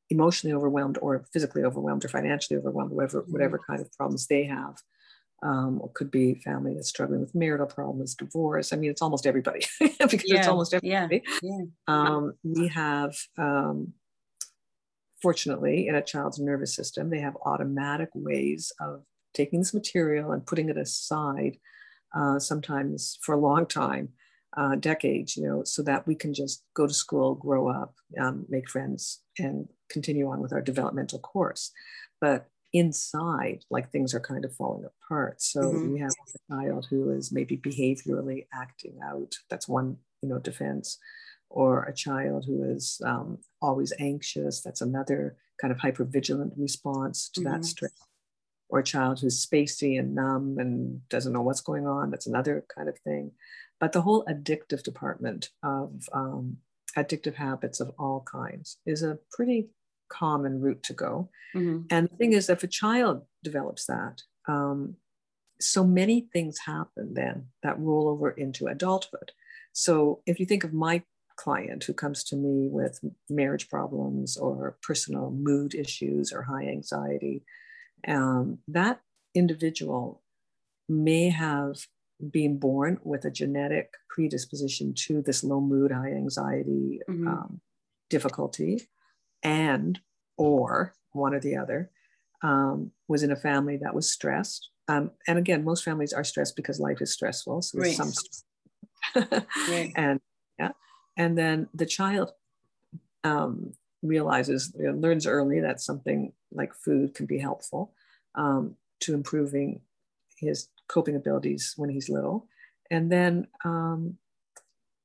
emotionally 0.09 0.53
overwhelmed 0.53 0.97
or 1.01 1.25
physically 1.33 1.63
overwhelmed 1.63 2.05
or 2.05 2.09
financially 2.09 2.57
overwhelmed, 2.59 2.91
whatever, 2.91 3.23
whatever 3.27 3.57
mm-hmm. 3.57 3.71
kind 3.71 3.81
of 3.81 3.91
problems 3.93 4.27
they 4.27 4.43
have 4.43 4.75
um, 5.43 5.79
or 5.81 5.89
could 5.93 6.11
be 6.11 6.35
family 6.35 6.73
that's 6.73 6.89
struggling 6.89 7.21
with 7.21 7.35
marital 7.35 7.65
problems, 7.65 8.15
divorce. 8.15 8.73
I 8.73 8.77
mean, 8.77 8.91
it's 8.91 9.01
almost 9.01 9.25
everybody 9.25 9.65
because 9.79 10.23
yeah, 10.25 10.39
it's 10.39 10.47
almost 10.47 10.73
everybody. 10.73 11.23
Yeah, 11.41 11.49
yeah. 11.57 11.63
Um, 11.87 12.33
we 12.43 12.67
have, 12.67 13.15
um, 13.37 13.93
fortunately, 15.21 15.87
in 15.87 15.95
a 15.95 16.01
child's 16.01 16.39
nervous 16.39 16.75
system, 16.75 17.09
they 17.09 17.19
have 17.19 17.35
automatic 17.45 18.09
ways 18.13 18.71
of 18.79 19.03
taking 19.33 19.59
this 19.59 19.73
material 19.73 20.31
and 20.31 20.45
putting 20.45 20.69
it 20.69 20.77
aside, 20.77 21.57
uh, 22.15 22.37
sometimes 22.37 23.17
for 23.23 23.33
a 23.33 23.39
long 23.39 23.65
time, 23.65 24.09
uh, 24.57 24.75
decades, 24.75 25.37
you 25.37 25.47
know, 25.47 25.63
so 25.63 25.81
that 25.81 26.05
we 26.05 26.13
can 26.13 26.33
just 26.33 26.63
go 26.75 26.85
to 26.85 26.93
school, 26.93 27.35
grow 27.35 27.69
up, 27.69 27.95
um, 28.19 28.45
make 28.49 28.69
friends, 28.69 29.21
and 29.39 29.67
continue 29.89 30.29
on 30.29 30.41
with 30.41 30.53
our 30.53 30.61
developmental 30.61 31.19
course. 31.19 31.71
But 32.19 32.47
inside 32.73 33.65
like 33.69 33.91
things 33.91 34.13
are 34.13 34.19
kind 34.19 34.45
of 34.45 34.55
falling 34.55 34.85
apart 34.85 35.41
so 35.41 35.61
mm-hmm. 35.61 35.93
we 35.93 35.99
have 35.99 36.11
a 36.11 36.53
child 36.53 36.87
who 36.89 37.11
is 37.11 37.31
maybe 37.31 37.57
behaviorally 37.57 38.45
acting 38.53 38.97
out 39.03 39.35
that's 39.49 39.67
one 39.67 39.97
you 40.21 40.29
know 40.29 40.39
defense 40.39 40.97
or 41.49 41.83
a 41.83 41.93
child 41.93 42.45
who 42.45 42.63
is 42.63 43.01
um, 43.05 43.37
always 43.61 43.91
anxious 43.99 44.61
that's 44.61 44.81
another 44.81 45.35
kind 45.59 45.73
of 45.73 45.79
hypervigilant 45.79 46.53
response 46.55 47.29
to 47.29 47.41
mm-hmm. 47.41 47.51
that 47.51 47.65
stress 47.65 47.91
or 48.69 48.79
a 48.79 48.83
child 48.83 49.19
who's 49.19 49.45
spacey 49.45 49.99
and 49.99 50.15
numb 50.15 50.57
and 50.57 51.07
doesn't 51.09 51.33
know 51.33 51.41
what's 51.41 51.61
going 51.61 51.85
on 51.85 52.09
that's 52.09 52.27
another 52.27 52.63
kind 52.73 52.87
of 52.87 52.97
thing 52.99 53.31
but 53.81 53.91
the 53.91 54.01
whole 54.01 54.23
addictive 54.25 54.81
department 54.83 55.49
of 55.61 56.07
um, 56.13 56.57
addictive 56.97 57.35
habits 57.35 57.79
of 57.79 57.91
all 57.99 58.25
kinds 58.31 58.77
is 58.85 59.03
a 59.03 59.19
pretty 59.31 59.67
common 60.11 60.61
route 60.61 60.83
to 60.83 60.93
go. 60.93 61.29
Mm-hmm. 61.55 61.85
And 61.89 62.09
the 62.09 62.15
thing 62.15 62.33
is, 62.33 62.49
if 62.49 62.63
a 62.63 62.67
child 62.67 63.23
develops 63.43 63.85
that, 63.85 64.21
um, 64.47 64.95
so 65.59 65.83
many 65.83 66.27
things 66.33 66.57
happen 66.65 67.13
then 67.13 67.47
that 67.63 67.79
roll 67.79 68.07
over 68.07 68.31
into 68.31 68.67
adulthood. 68.67 69.31
So 69.73 70.21
if 70.25 70.39
you 70.39 70.45
think 70.45 70.63
of 70.63 70.73
my 70.73 71.03
client 71.35 71.83
who 71.83 71.93
comes 71.93 72.23
to 72.25 72.35
me 72.35 72.67
with 72.67 72.99
marriage 73.29 73.69
problems 73.69 74.37
or 74.37 74.77
personal 74.81 75.31
mood 75.31 75.73
issues 75.73 76.31
or 76.31 76.43
high 76.43 76.67
anxiety, 76.67 77.43
um, 78.07 78.59
that 78.67 79.01
individual 79.33 80.21
may 80.89 81.29
have 81.29 81.87
been 82.29 82.57
born 82.57 82.99
with 83.03 83.25
a 83.25 83.31
genetic 83.31 83.93
predisposition 84.09 84.93
to 84.93 85.21
this 85.21 85.43
low 85.43 85.61
mood, 85.61 85.91
high 85.91 86.11
anxiety 86.11 86.99
mm-hmm. 87.09 87.27
um, 87.27 87.61
difficulty 88.09 88.87
and 89.43 89.99
or 90.37 90.93
one 91.13 91.33
or 91.33 91.39
the 91.39 91.55
other 91.55 91.89
um, 92.43 92.91
was 93.07 93.23
in 93.23 93.31
a 93.31 93.35
family 93.35 93.77
that 93.77 93.93
was 93.93 94.11
stressed 94.11 94.69
um, 94.87 95.11
and 95.27 95.37
again 95.37 95.63
most 95.63 95.83
families 95.83 96.13
are 96.13 96.23
stressed 96.23 96.55
because 96.55 96.79
life 96.79 97.01
is 97.01 97.13
stressful 97.13 97.61
so 97.61 97.77
there's 97.77 97.89
right. 97.89 97.97
some 97.97 98.11
stress. 98.11 98.43
right. 99.69 99.91
and 99.95 100.19
yeah 100.59 100.71
and 101.17 101.37
then 101.37 101.67
the 101.73 101.85
child 101.85 102.31
um, 103.23 103.73
realizes 104.01 104.73
you 104.77 104.85
know, 104.85 104.97
learns 104.97 105.27
early 105.27 105.59
that 105.59 105.79
something 105.79 106.33
like 106.51 106.73
food 106.73 107.13
can 107.13 107.25
be 107.25 107.37
helpful 107.37 107.93
um, 108.35 108.75
to 108.99 109.13
improving 109.13 109.81
his 110.37 110.69
coping 110.87 111.15
abilities 111.15 111.73
when 111.77 111.89
he's 111.89 112.09
little 112.09 112.47
and 112.89 113.11
then 113.11 113.47
um, 113.63 114.17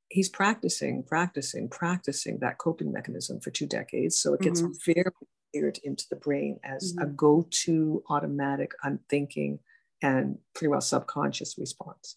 he's 0.08 0.28
practicing, 0.28 1.02
practicing, 1.02 1.68
practicing 1.68 2.38
that 2.38 2.58
coping 2.58 2.92
mechanism 2.92 3.40
for 3.40 3.50
two 3.50 3.66
decades. 3.66 4.18
So 4.18 4.34
it 4.34 4.40
gets 4.40 4.62
mm-hmm. 4.62 4.92
very 4.92 5.10
weird 5.52 5.78
into 5.82 6.04
the 6.10 6.16
brain 6.16 6.58
as 6.64 6.92
mm-hmm. 6.92 7.02
a 7.02 7.12
go 7.12 7.46
to 7.64 8.02
automatic, 8.08 8.72
unthinking, 8.82 9.58
and 10.02 10.38
pretty 10.54 10.68
well 10.68 10.80
subconscious 10.80 11.56
response. 11.58 12.16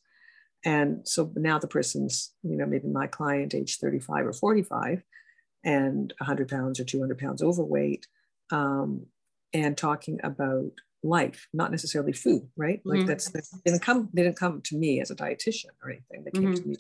And 0.65 1.08
so 1.08 1.31
now 1.36 1.58
the 1.58 1.67
person's, 1.67 2.34
you 2.43 2.58
know, 2.58 2.65
maybe 2.65 2.88
my 2.88 3.08
client, 3.08 3.55
age 3.55 3.77
35 3.77 4.27
or 4.27 4.34
45, 4.34 5.03
and 5.63 6.13
100 6.17 6.50
pounds 6.50 6.79
or 6.79 6.84
200 6.84 7.17
pounds 7.17 7.41
overweight, 7.41 8.08
um, 8.51 9.05
and 9.53 9.77
talking 9.77 10.19
about 10.24 10.72
life, 11.01 11.48
not 11.53 11.72
necessarily 11.72 12.12
food, 12.12 12.50
right? 12.58 12.81
Like 12.84 13.00
mm-hmm. 13.00 13.08
that's, 13.08 13.31
that's 13.31 13.50
they 13.50 13.72
didn't 13.72 13.81
come 13.81 14.10
they 14.13 14.24
didn't 14.24 14.38
come 14.38 14.62
to 14.63 14.77
me 14.77 15.00
as 15.00 15.12
a 15.12 15.15
dietitian 15.15 15.72
or 15.81 15.91
anything. 15.91 16.25
They 16.25 16.31
came 16.31 16.53
mm-hmm. 16.53 16.62
to 16.62 16.67
me 16.67 16.75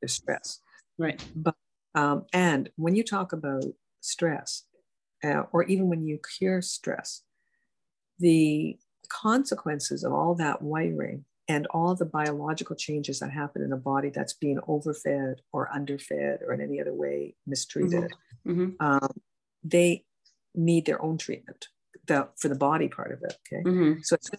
their 0.00 0.08
stress. 0.08 0.60
Right. 0.98 1.22
But 1.34 1.54
um, 1.94 2.26
and 2.32 2.70
when 2.76 2.94
you 2.94 3.02
talk 3.02 3.32
about 3.32 3.64
stress, 4.00 4.64
uh, 5.24 5.42
or 5.52 5.64
even 5.64 5.88
when 5.88 6.06
you 6.06 6.18
cure 6.38 6.62
stress, 6.62 7.22
the 8.18 8.78
consequences 9.08 10.04
of 10.04 10.12
all 10.12 10.34
that 10.36 10.62
wiring 10.62 11.24
and 11.48 11.66
all 11.68 11.96
the 11.96 12.04
biological 12.04 12.76
changes 12.76 13.18
that 13.18 13.30
happen 13.32 13.62
in 13.62 13.72
a 13.72 13.76
body 13.76 14.10
that's 14.10 14.34
being 14.34 14.60
overfed 14.68 15.42
or 15.52 15.68
underfed 15.74 16.42
or 16.46 16.52
in 16.54 16.60
any 16.60 16.80
other 16.80 16.94
way 16.94 17.34
mistreated, 17.46 18.12
mm-hmm. 18.46 18.50
Mm-hmm. 18.50 18.86
Um, 18.86 19.20
they 19.64 20.04
need 20.54 20.86
their 20.86 21.02
own 21.02 21.18
treatment 21.18 21.66
the, 22.06 22.28
for 22.36 22.48
the 22.48 22.54
body 22.54 22.88
part 22.88 23.12
of 23.12 23.18
it. 23.22 23.36
Okay. 23.52 23.62
Mm-hmm. 23.64 24.00
So 24.02 24.14
it's 24.14 24.30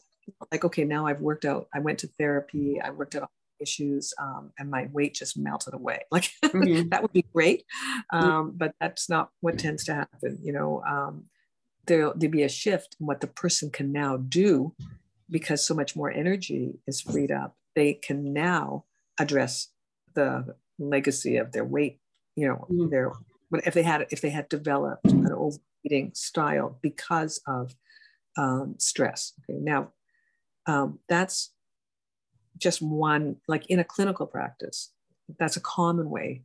like, 0.51 0.63
okay, 0.63 0.85
now 0.85 1.05
I've 1.05 1.21
worked 1.21 1.45
out, 1.45 1.67
I 1.73 1.79
went 1.79 1.99
to 1.99 2.07
therapy, 2.17 2.79
I 2.81 2.91
worked 2.91 3.15
out 3.15 3.29
issues 3.61 4.13
um, 4.19 4.51
and 4.57 4.69
my 4.69 4.87
weight 4.91 5.13
just 5.13 5.37
melted 5.37 5.73
away 5.73 5.99
like 6.11 6.31
mm-hmm. 6.43 6.89
that 6.89 7.01
would 7.01 7.13
be 7.13 7.25
great 7.33 7.63
mm-hmm. 8.13 8.27
um, 8.27 8.53
but 8.55 8.73
that's 8.79 9.09
not 9.09 9.29
what 9.41 9.57
tends 9.57 9.83
to 9.83 9.93
happen 9.93 10.37
you 10.41 10.51
know 10.51 10.81
um, 10.87 11.25
there'll, 11.87 12.13
there'll 12.15 12.31
be 12.31 12.43
a 12.43 12.49
shift 12.49 12.95
in 12.99 13.05
what 13.05 13.21
the 13.21 13.27
person 13.27 13.69
can 13.69 13.91
now 13.91 14.17
do 14.17 14.73
because 15.29 15.65
so 15.65 15.73
much 15.73 15.95
more 15.95 16.11
energy 16.11 16.79
is 16.87 17.01
freed 17.01 17.31
up 17.31 17.55
they 17.75 17.93
can 17.93 18.33
now 18.33 18.83
address 19.19 19.69
the 20.15 20.55
legacy 20.79 21.37
of 21.37 21.51
their 21.51 21.65
weight 21.65 21.99
you 22.35 22.47
know 22.47 22.67
mm-hmm. 22.69 22.89
their 22.89 23.11
if 23.65 23.73
they 23.73 23.83
had 23.83 24.07
if 24.11 24.21
they 24.21 24.29
had 24.29 24.47
developed 24.47 25.11
an 25.11 25.31
overeating 25.31 26.11
style 26.13 26.79
because 26.81 27.41
of 27.45 27.75
um, 28.37 28.75
stress. 28.77 29.33
Okay, 29.49 29.59
now 29.61 29.91
um, 30.67 30.99
that's 31.07 31.53
just 32.61 32.81
one, 32.81 33.37
like 33.47 33.65
in 33.67 33.79
a 33.79 33.83
clinical 33.83 34.25
practice, 34.25 34.91
that's 35.39 35.57
a 35.57 35.61
common 35.61 36.09
way 36.09 36.43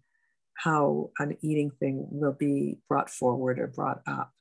how 0.54 1.11
an 1.18 1.37
eating 1.42 1.70
thing 1.70 2.06
will 2.11 2.32
be 2.32 2.78
brought 2.88 3.11
forward 3.11 3.58
or 3.58 3.66
brought 3.66 4.00
up. 4.06 4.32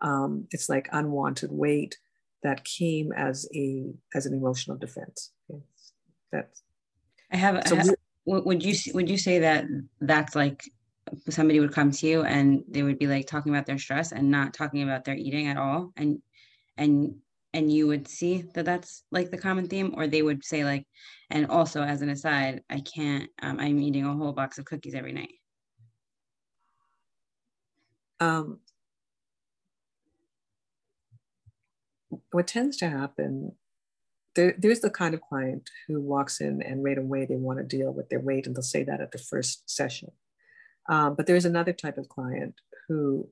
Um, 0.00 0.46
it's 0.50 0.68
like 0.68 0.88
unwanted 0.92 1.50
weight 1.50 1.96
that 2.42 2.64
came 2.64 3.12
as 3.12 3.48
a 3.54 3.84
as 4.14 4.26
an 4.26 4.34
emotional 4.34 4.76
defense. 4.76 5.30
That's 6.30 6.62
I 7.32 7.36
have. 7.36 7.66
So 7.66 7.76
I 7.76 7.78
have 7.78 7.94
would 8.24 8.64
you 8.64 8.74
would 8.94 9.08
you 9.08 9.18
say 9.18 9.40
that 9.40 9.64
that's 10.00 10.36
like 10.36 10.62
somebody 11.28 11.60
would 11.60 11.72
come 11.72 11.90
to 11.90 12.06
you 12.06 12.22
and 12.22 12.62
they 12.68 12.82
would 12.82 12.98
be 12.98 13.06
like 13.06 13.26
talking 13.26 13.52
about 13.52 13.66
their 13.66 13.78
stress 13.78 14.12
and 14.12 14.30
not 14.30 14.54
talking 14.54 14.82
about 14.82 15.04
their 15.04 15.16
eating 15.16 15.48
at 15.48 15.56
all 15.56 15.92
and 15.96 16.20
and 16.76 17.16
and 17.54 17.72
you 17.72 17.86
would 17.86 18.08
see 18.08 18.42
that 18.54 18.64
that's 18.64 19.04
like 19.10 19.30
the 19.30 19.38
common 19.38 19.68
theme 19.68 19.94
or 19.96 20.06
they 20.06 20.22
would 20.22 20.44
say 20.44 20.64
like 20.64 20.86
and 21.30 21.46
also 21.46 21.82
as 21.82 22.02
an 22.02 22.08
aside 22.08 22.62
i 22.70 22.80
can't 22.80 23.28
um, 23.42 23.58
i'm 23.60 23.80
eating 23.80 24.04
a 24.04 24.14
whole 24.14 24.32
box 24.32 24.58
of 24.58 24.64
cookies 24.64 24.94
every 24.94 25.12
night. 25.12 25.34
Um, 28.20 28.60
what 32.30 32.46
tends 32.46 32.76
to 32.76 32.88
happen 32.88 33.52
there, 34.34 34.54
there's 34.58 34.80
the 34.80 34.90
kind 34.90 35.14
of 35.14 35.20
client 35.20 35.68
who 35.86 36.00
walks 36.00 36.40
in 36.40 36.62
and 36.62 36.82
right 36.82 36.98
away 36.98 37.26
they 37.26 37.36
want 37.36 37.58
to 37.58 37.64
deal 37.64 37.92
with 37.92 38.08
their 38.08 38.20
weight 38.20 38.46
and 38.46 38.56
they'll 38.56 38.62
say 38.62 38.84
that 38.84 39.00
at 39.00 39.12
the 39.12 39.18
first 39.18 39.68
session. 39.68 40.10
Um, 40.88 41.14
but 41.14 41.26
there's 41.26 41.44
another 41.44 41.72
type 41.72 41.98
of 41.98 42.08
client 42.08 42.54
who 42.88 43.28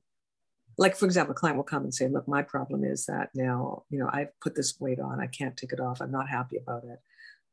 like 0.80 0.96
for 0.96 1.04
example 1.04 1.32
a 1.32 1.34
client 1.36 1.56
will 1.56 1.62
come 1.62 1.84
and 1.84 1.94
say 1.94 2.08
look 2.08 2.26
my 2.26 2.42
problem 2.42 2.82
is 2.82 3.06
that 3.06 3.28
now 3.34 3.84
you 3.90 3.98
know 3.98 4.08
i've 4.12 4.32
put 4.40 4.56
this 4.56 4.80
weight 4.80 4.98
on. 4.98 5.20
I 5.20 5.26
can't 5.26 5.56
take 5.56 5.72
it 5.72 5.78
off. 5.78 6.00
I'm 6.00 6.10
not 6.10 6.28
happy 6.28 6.56
about 6.56 6.82
it. 6.84 6.98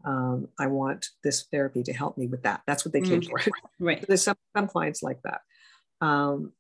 Um, 0.05 0.48
i 0.57 0.67
want 0.67 1.07
this 1.24 1.46
therapy 1.51 1.84
to 1.84 1.93
help 1.93 2.17
me 2.17 2.27
with 2.27 2.43
that. 2.43 2.62
That's 2.65 2.86
what 2.86 2.93
they 2.93 3.01
came 3.01 3.22
mm, 3.22 3.29
for. 3.29 3.51
right 3.79 4.03
there's 4.07 4.24
some, 4.24 4.38
some 4.55 4.67
clients 4.67 5.03
like 5.03 5.22
that. 5.24 5.41
Um, 6.01 6.53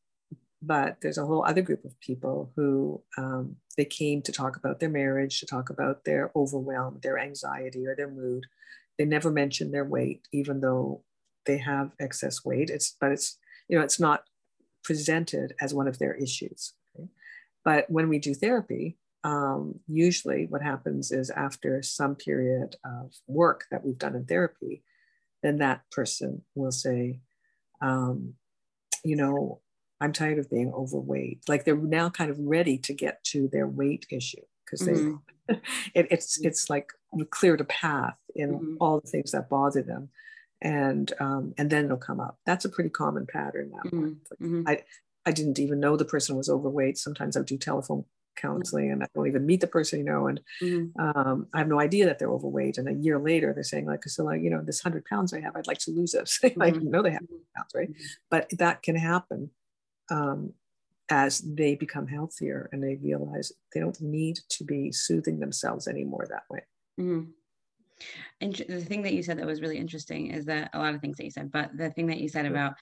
but 0.61 0.97
there's 1.01 1.19
a 1.19 1.25
whole 1.25 1.45
other 1.45 1.61
group 1.61 1.85
of 1.85 1.99
people 1.99 2.51
who 2.55 3.01
um, 3.17 3.57
they 3.77 3.85
came 3.85 4.23
to 4.23 4.31
talk 4.31 4.57
about 4.57 4.79
their 4.79 4.89
marriage 4.89 5.39
to 5.39 5.45
talk 5.45 5.69
about 5.69 6.03
their 6.03 6.31
overwhelm 6.35 6.99
their 7.01 7.17
anxiety 7.17 7.87
or 7.87 7.95
their 7.95 8.11
mood. 8.11 8.45
They 8.97 9.05
never 9.05 9.31
mention 9.31 9.71
their 9.71 9.85
weight 9.85 10.27
even 10.33 10.59
though 10.59 11.03
they 11.45 11.59
have 11.59 11.91
excess 11.99 12.43
weight. 12.43 12.69
It's 12.69 12.95
but 12.99 13.11
it's 13.11 13.37
you 13.69 13.77
know 13.77 13.83
it's 13.83 13.99
not 13.99 14.23
presented 14.87 15.53
as 15.61 15.73
one 15.73 15.87
of 15.87 15.99
their 15.99 16.13
issues 16.13 16.73
okay? 16.95 17.09
but 17.63 17.85
when 17.89 18.07
we 18.09 18.19
do 18.19 18.33
therapy 18.33 18.97
um, 19.23 19.79
usually 19.87 20.45
what 20.45 20.61
happens 20.61 21.11
is 21.11 21.29
after 21.31 21.81
some 21.83 22.15
period 22.15 22.77
of 22.85 23.11
work 23.27 23.65
that 23.71 23.83
we've 23.83 23.97
done 23.97 24.15
in 24.15 24.25
therapy 24.25 24.83
then 25.43 25.57
that 25.57 25.81
person 25.91 26.41
will 26.55 26.71
say 26.71 27.19
um, 27.81 28.33
you 29.03 29.15
know 29.15 29.61
I'm 29.99 30.13
tired 30.13 30.39
of 30.39 30.49
being 30.49 30.71
overweight. 30.73 31.43
Like 31.47 31.65
they're 31.65 31.75
now 31.75 32.09
kind 32.09 32.29
of 32.29 32.37
ready 32.39 32.77
to 32.79 32.93
get 32.93 33.23
to 33.25 33.49
their 33.51 33.67
weight 33.67 34.05
issue 34.11 34.41
because 34.65 34.85
they 34.85 34.93
mm-hmm. 34.93 35.53
it, 35.95 36.07
it's 36.11 36.39
it's 36.41 36.69
like 36.69 36.91
cleared 37.29 37.61
a 37.61 37.65
path 37.65 38.17
in 38.35 38.53
mm-hmm. 38.53 38.75
all 38.79 38.99
the 38.99 39.07
things 39.07 39.31
that 39.31 39.49
bother 39.49 39.81
them, 39.81 40.09
and 40.61 41.11
um, 41.19 41.53
and 41.57 41.69
then 41.69 41.85
it'll 41.85 41.97
come 41.97 42.19
up. 42.19 42.37
That's 42.45 42.65
a 42.65 42.69
pretty 42.69 42.89
common 42.89 43.27
pattern 43.27 43.71
now. 43.71 43.89
Mm-hmm. 43.89 44.05
Like 44.05 44.39
mm-hmm. 44.39 44.67
I 44.67 44.83
I 45.25 45.31
didn't 45.31 45.59
even 45.59 45.79
know 45.79 45.97
the 45.97 46.05
person 46.05 46.35
was 46.35 46.49
overweight. 46.49 46.97
Sometimes 46.97 47.35
I 47.35 47.41
do 47.41 47.57
telephone 47.57 48.05
counseling 48.37 48.91
and 48.91 49.03
I 49.03 49.07
don't 49.13 49.27
even 49.27 49.45
meet 49.45 49.61
the 49.61 49.67
person, 49.67 49.99
you 49.99 50.05
know, 50.05 50.27
and 50.27 50.39
mm-hmm. 50.61 51.01
um, 51.01 51.47
I 51.53 51.57
have 51.57 51.67
no 51.67 51.79
idea 51.79 52.05
that 52.05 52.19
they're 52.19 52.31
overweight. 52.31 52.77
And 52.77 52.87
a 52.87 52.93
year 52.93 53.19
later, 53.19 53.51
they're 53.53 53.63
saying 53.63 53.87
like, 53.87 54.03
so 54.05 54.23
like, 54.23 54.41
you 54.41 54.49
know, 54.49 54.61
this 54.61 54.79
hundred 54.79 55.05
pounds 55.05 55.33
I 55.33 55.41
have, 55.41 55.55
I'd 55.55 55.67
like 55.67 55.79
to 55.79 55.91
lose 55.91 56.13
it. 56.13 56.31
I 56.43 56.47
didn't 56.47 56.83
mm-hmm. 56.83 56.91
know 56.91 57.01
they 57.01 57.11
have 57.11 57.27
pounds, 57.55 57.71
right? 57.75 57.89
But 58.29 58.49
that 58.57 58.83
can 58.83 58.95
happen 58.95 59.49
um, 60.09 60.53
as 61.09 61.39
they 61.39 61.75
become 61.75 62.07
healthier 62.07 62.69
and 62.71 62.83
they 62.83 62.95
realize 62.95 63.51
they 63.73 63.79
don't 63.79 63.99
need 64.01 64.39
to 64.49 64.63
be 64.63 64.91
soothing 64.91 65.39
themselves 65.39 65.87
anymore 65.87 66.27
that 66.29 66.43
way. 66.49 66.61
And 68.41 68.53
the 68.67 68.81
thing 68.81 69.03
that 69.03 69.13
you 69.13 69.23
said 69.23 69.37
that 69.37 69.45
was 69.45 69.61
really 69.61 69.77
interesting 69.77 70.31
is 70.31 70.45
that 70.45 70.69
a 70.73 70.79
lot 70.79 70.93
of 70.93 71.01
things 71.01 71.17
that 71.17 71.25
you 71.25 71.31
said, 71.31 71.51
but 71.51 71.75
the 71.75 71.89
thing 71.91 72.07
that 72.07 72.19
you 72.19 72.29
said 72.29 72.45
about 72.45 72.73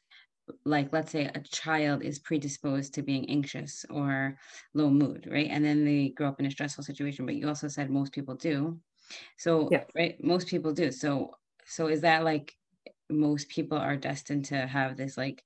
like 0.64 0.94
let's 0.94 1.12
say 1.12 1.26
a 1.26 1.40
child 1.40 2.04
is 2.04 2.20
predisposed 2.20 2.94
to 2.94 3.02
being 3.02 3.28
anxious 3.30 3.84
or 3.90 4.38
low 4.74 4.90
mood 4.90 5.28
right? 5.32 5.48
And 5.50 5.64
then 5.64 5.84
they 5.86 6.10
grow 6.10 6.28
up 6.28 6.40
in 6.40 6.46
a 6.46 6.52
stressful 6.52 6.84
situation 6.84 7.26
but 7.26 7.36
you 7.36 7.48
also 7.48 7.68
said 7.68 7.90
most 7.90 8.14
people 8.14 8.36
do. 8.36 8.80
So 9.38 9.70
yeah. 9.72 9.84
right 9.96 10.24
most 10.24 10.48
people 10.48 10.74
do. 10.74 10.92
So 10.92 11.32
so 11.66 11.88
is 11.88 12.02
that 12.02 12.24
like 12.24 12.54
most 13.10 13.50
people 13.50 13.78
are 13.78 13.96
destined 13.96 14.46
to 14.46 14.68
have 14.68 14.98
this 14.98 15.18
like 15.18 15.44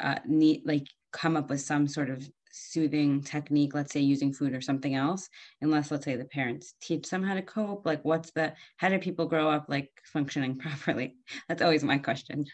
uh, 0.00 0.18
need 0.26 0.62
like 0.64 0.86
come 1.12 1.36
up 1.36 1.50
with 1.50 1.60
some 1.60 1.86
sort 1.86 2.10
of 2.10 2.28
soothing 2.56 3.20
technique 3.20 3.74
let's 3.74 3.92
say 3.92 4.00
using 4.00 4.32
food 4.32 4.54
or 4.54 4.60
something 4.60 4.94
else 4.94 5.28
unless 5.60 5.90
let's 5.90 6.04
say 6.04 6.14
the 6.14 6.24
parents 6.24 6.74
teach 6.80 7.10
them 7.10 7.22
how 7.22 7.34
to 7.34 7.42
cope 7.42 7.84
like 7.84 8.04
what's 8.04 8.30
the 8.30 8.52
how 8.76 8.88
do 8.88 8.98
people 8.98 9.26
grow 9.26 9.50
up 9.50 9.66
like 9.68 9.90
functioning 10.04 10.56
properly? 10.58 11.16
That's 11.48 11.62
always 11.62 11.84
my 11.84 11.98
question. 11.98 12.46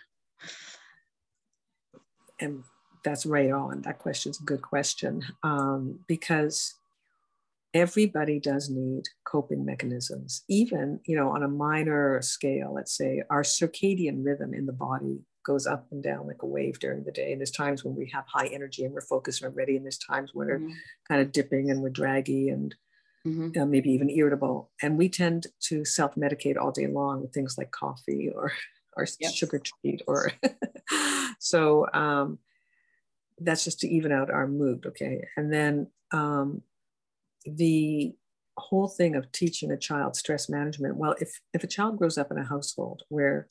And 2.40 2.64
that's 3.04 3.26
right 3.26 3.50
on. 3.50 3.82
That 3.82 3.98
question's 3.98 4.40
a 4.40 4.44
good 4.44 4.62
question 4.62 5.22
um, 5.42 6.00
because 6.06 6.74
everybody 7.74 8.40
does 8.40 8.70
need 8.70 9.04
coping 9.24 9.64
mechanisms. 9.64 10.44
Even 10.48 11.00
you 11.04 11.16
know 11.16 11.30
on 11.30 11.42
a 11.42 11.48
minor 11.48 12.22
scale 12.22 12.72
let's 12.74 12.96
say 12.96 13.22
our 13.30 13.42
circadian 13.42 14.24
rhythm 14.24 14.54
in 14.54 14.66
the 14.66 14.72
body 14.72 15.20
goes 15.44 15.66
up 15.66 15.86
and 15.90 16.02
down 16.02 16.26
like 16.26 16.42
a 16.42 16.46
wave 16.46 16.78
during 16.78 17.04
the 17.04 17.12
day. 17.12 17.32
And 17.32 17.40
there's 17.40 17.50
times 17.50 17.84
when 17.84 17.94
we 17.94 18.10
have 18.12 18.24
high 18.26 18.46
energy 18.46 18.84
and 18.84 18.92
we're 18.92 19.00
focused 19.00 19.42
and 19.42 19.52
we're 19.52 19.58
ready. 19.58 19.76
And 19.76 19.84
there's 19.84 19.98
times 19.98 20.30
when 20.34 20.48
mm-hmm. 20.48 20.66
we're 20.66 20.74
kind 21.08 21.20
of 21.20 21.32
dipping 21.32 21.70
and 21.70 21.80
we're 21.80 21.90
draggy 21.90 22.48
and 22.48 22.74
mm-hmm. 23.26 23.60
uh, 23.60 23.66
maybe 23.66 23.90
even 23.90 24.10
irritable. 24.10 24.70
And 24.82 24.98
we 24.98 25.08
tend 25.08 25.46
to 25.64 25.84
self 25.84 26.14
medicate 26.14 26.56
all 26.56 26.72
day 26.72 26.86
long 26.86 27.22
with 27.22 27.32
things 27.32 27.56
like 27.56 27.70
coffee 27.70 28.30
or, 28.34 28.52
or 28.96 29.06
yep. 29.18 29.32
sugar 29.32 29.60
treat 29.60 30.02
or 30.06 30.32
so 31.38 31.86
um, 31.92 32.38
that's 33.38 33.64
just 33.64 33.80
to 33.80 33.88
even 33.88 34.12
out 34.12 34.30
our 34.30 34.46
mood. 34.46 34.84
Okay. 34.86 35.26
And 35.36 35.52
then 35.52 35.88
um, 36.12 36.62
the 37.46 38.14
whole 38.58 38.88
thing 38.88 39.16
of 39.16 39.32
teaching 39.32 39.70
a 39.70 39.76
child 39.76 40.14
stress 40.16 40.48
management. 40.48 40.96
Well, 40.96 41.14
if, 41.20 41.40
if 41.54 41.64
a 41.64 41.68
child 41.68 41.96
grows 41.96 42.18
up 42.18 42.30
in 42.30 42.38
a 42.38 42.44
household 42.44 43.02
where 43.08 43.48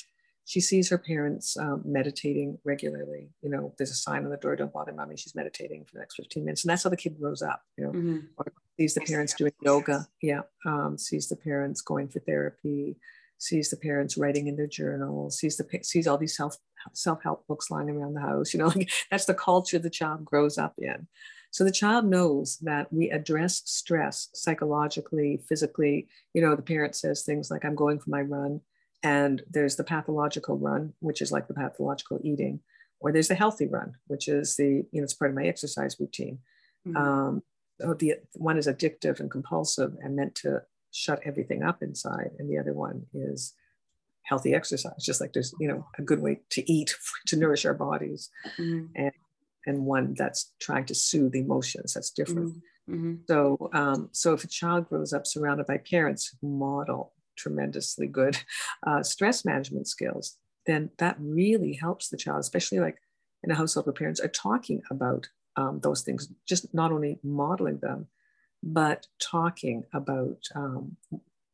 she 0.49 0.62
sees 0.62 0.89
her 0.89 0.97
parents 0.97 1.55
um, 1.57 1.83
meditating 1.85 2.57
regularly. 2.63 3.29
You 3.43 3.51
know, 3.51 3.75
there's 3.77 3.91
a 3.91 3.95
sign 3.95 4.23
on 4.23 4.31
the 4.31 4.38
door, 4.38 4.55
don't 4.55 4.73
bother 4.73 4.91
mommy, 4.91 5.15
she's 5.15 5.35
meditating 5.35 5.85
for 5.85 5.91
the 5.93 5.99
next 5.99 6.15
15 6.15 6.43
minutes. 6.43 6.63
And 6.63 6.71
that's 6.71 6.83
how 6.83 6.89
the 6.89 6.97
kid 6.97 7.19
grows 7.19 7.43
up, 7.43 7.62
you 7.77 7.83
know, 7.83 7.91
mm-hmm. 7.91 8.17
or 8.35 8.51
sees 8.79 8.95
the 8.95 9.01
parents 9.01 9.35
doing 9.35 9.51
yoga. 9.62 10.07
Yeah. 10.23 10.41
Um, 10.65 10.97
sees 10.97 11.29
the 11.29 11.35
parents 11.35 11.81
going 11.81 12.07
for 12.07 12.19
therapy, 12.21 12.97
sees 13.38 13.69
the 13.69 13.77
parents 13.77 14.17
writing 14.17 14.47
in 14.47 14.55
their 14.55 14.65
journal, 14.65 15.29
sees 15.29 15.55
the, 15.55 15.67
sees 15.83 16.07
all 16.07 16.17
these 16.17 16.35
self, 16.35 16.57
self-help 16.93 17.45
books 17.45 17.69
lying 17.69 17.91
around 17.91 18.15
the 18.15 18.21
house, 18.21 18.51
you 18.51 18.57
know, 18.57 18.67
like 18.75 18.89
that's 19.12 19.25
the 19.25 19.35
culture 19.35 19.77
the 19.77 19.88
child 19.88 20.25
grows 20.25 20.57
up 20.57 20.73
in. 20.79 21.07
So 21.51 21.63
the 21.63 21.71
child 21.71 22.05
knows 22.05 22.57
that 22.63 22.91
we 22.91 23.12
address 23.12 23.62
stress 23.65 24.29
psychologically, 24.33 25.43
physically. 25.47 26.07
You 26.33 26.41
know, 26.41 26.55
the 26.55 26.63
parent 26.63 26.95
says 26.95 27.21
things 27.21 27.51
like, 27.51 27.65
I'm 27.65 27.75
going 27.75 27.99
for 27.99 28.09
my 28.09 28.21
run 28.21 28.62
and 29.03 29.43
there's 29.49 29.75
the 29.75 29.83
pathological 29.83 30.57
run, 30.57 30.93
which 30.99 31.21
is 31.21 31.31
like 31.31 31.47
the 31.47 31.53
pathological 31.53 32.19
eating, 32.23 32.59
or 32.99 33.12
there's 33.12 33.29
the 33.29 33.35
healthy 33.35 33.67
run, 33.67 33.93
which 34.07 34.27
is 34.27 34.55
the, 34.55 34.85
you 34.91 34.99
know, 34.99 35.03
it's 35.03 35.13
part 35.13 35.31
of 35.31 35.35
my 35.35 35.45
exercise 35.45 35.95
routine. 35.99 36.39
Mm-hmm. 36.88 36.97
Um, 36.97 37.43
so 37.79 37.93
the 37.93 38.15
one 38.33 38.57
is 38.57 38.67
addictive 38.67 39.19
and 39.19 39.31
compulsive 39.31 39.95
and 40.01 40.15
meant 40.15 40.35
to 40.35 40.63
shut 40.91 41.21
everything 41.23 41.63
up 41.63 41.81
inside. 41.81 42.31
And 42.38 42.49
the 42.49 42.57
other 42.57 42.73
one 42.73 43.05
is 43.13 43.53
healthy 44.23 44.53
exercise, 44.53 45.03
just 45.03 45.21
like 45.21 45.31
there's, 45.31 45.53
you 45.59 45.67
know, 45.67 45.88
a 45.97 46.01
good 46.01 46.21
way 46.21 46.41
to 46.51 46.71
eat 46.71 46.93
to 47.27 47.38
nourish 47.38 47.65
our 47.65 47.73
bodies. 47.73 48.29
Mm-hmm. 48.57 48.85
And, 48.95 49.12
and 49.65 49.85
one 49.85 50.13
that's 50.17 50.53
trying 50.59 50.85
to 50.85 50.95
soothe 50.95 51.35
emotions, 51.35 51.93
that's 51.93 52.12
different. 52.12 52.55
Mm-hmm. 52.89 52.93
mm-hmm. 52.93 53.13
So, 53.27 53.69
um, 53.73 54.09
so 54.12 54.33
if 54.33 54.43
a 54.43 54.47
child 54.47 54.89
grows 54.89 55.13
up 55.13 55.25
surrounded 55.25 55.67
by 55.67 55.77
parents 55.77 56.35
who 56.41 56.49
model 56.49 57.13
tremendously 57.39 58.08
good 58.08 58.36
uh, 58.88 59.02
stress 59.04 59.45
management 59.45 59.88
skills, 59.88 60.38
then 60.65 60.89
that 60.97 61.15
really 61.19 61.73
helps 61.73 62.10
the 62.10 62.17
child, 62.17 62.39
especially 62.41 62.80
like 62.80 62.97
in 63.43 63.52
a 63.52 63.56
household 63.56 63.86
where 63.86 63.93
parents 63.93 64.19
are 64.19 64.28
talking 64.47 64.82
about 64.91 65.30
um, 65.56 65.80
those 65.82 66.02
things, 66.04 66.30
just 66.45 66.73
not 66.73 66.91
only 66.91 67.19
modeling 67.23 67.80
them, 67.80 68.08
but 68.62 69.08
talking 69.19 69.84
about 69.93 70.41
um, 70.56 70.97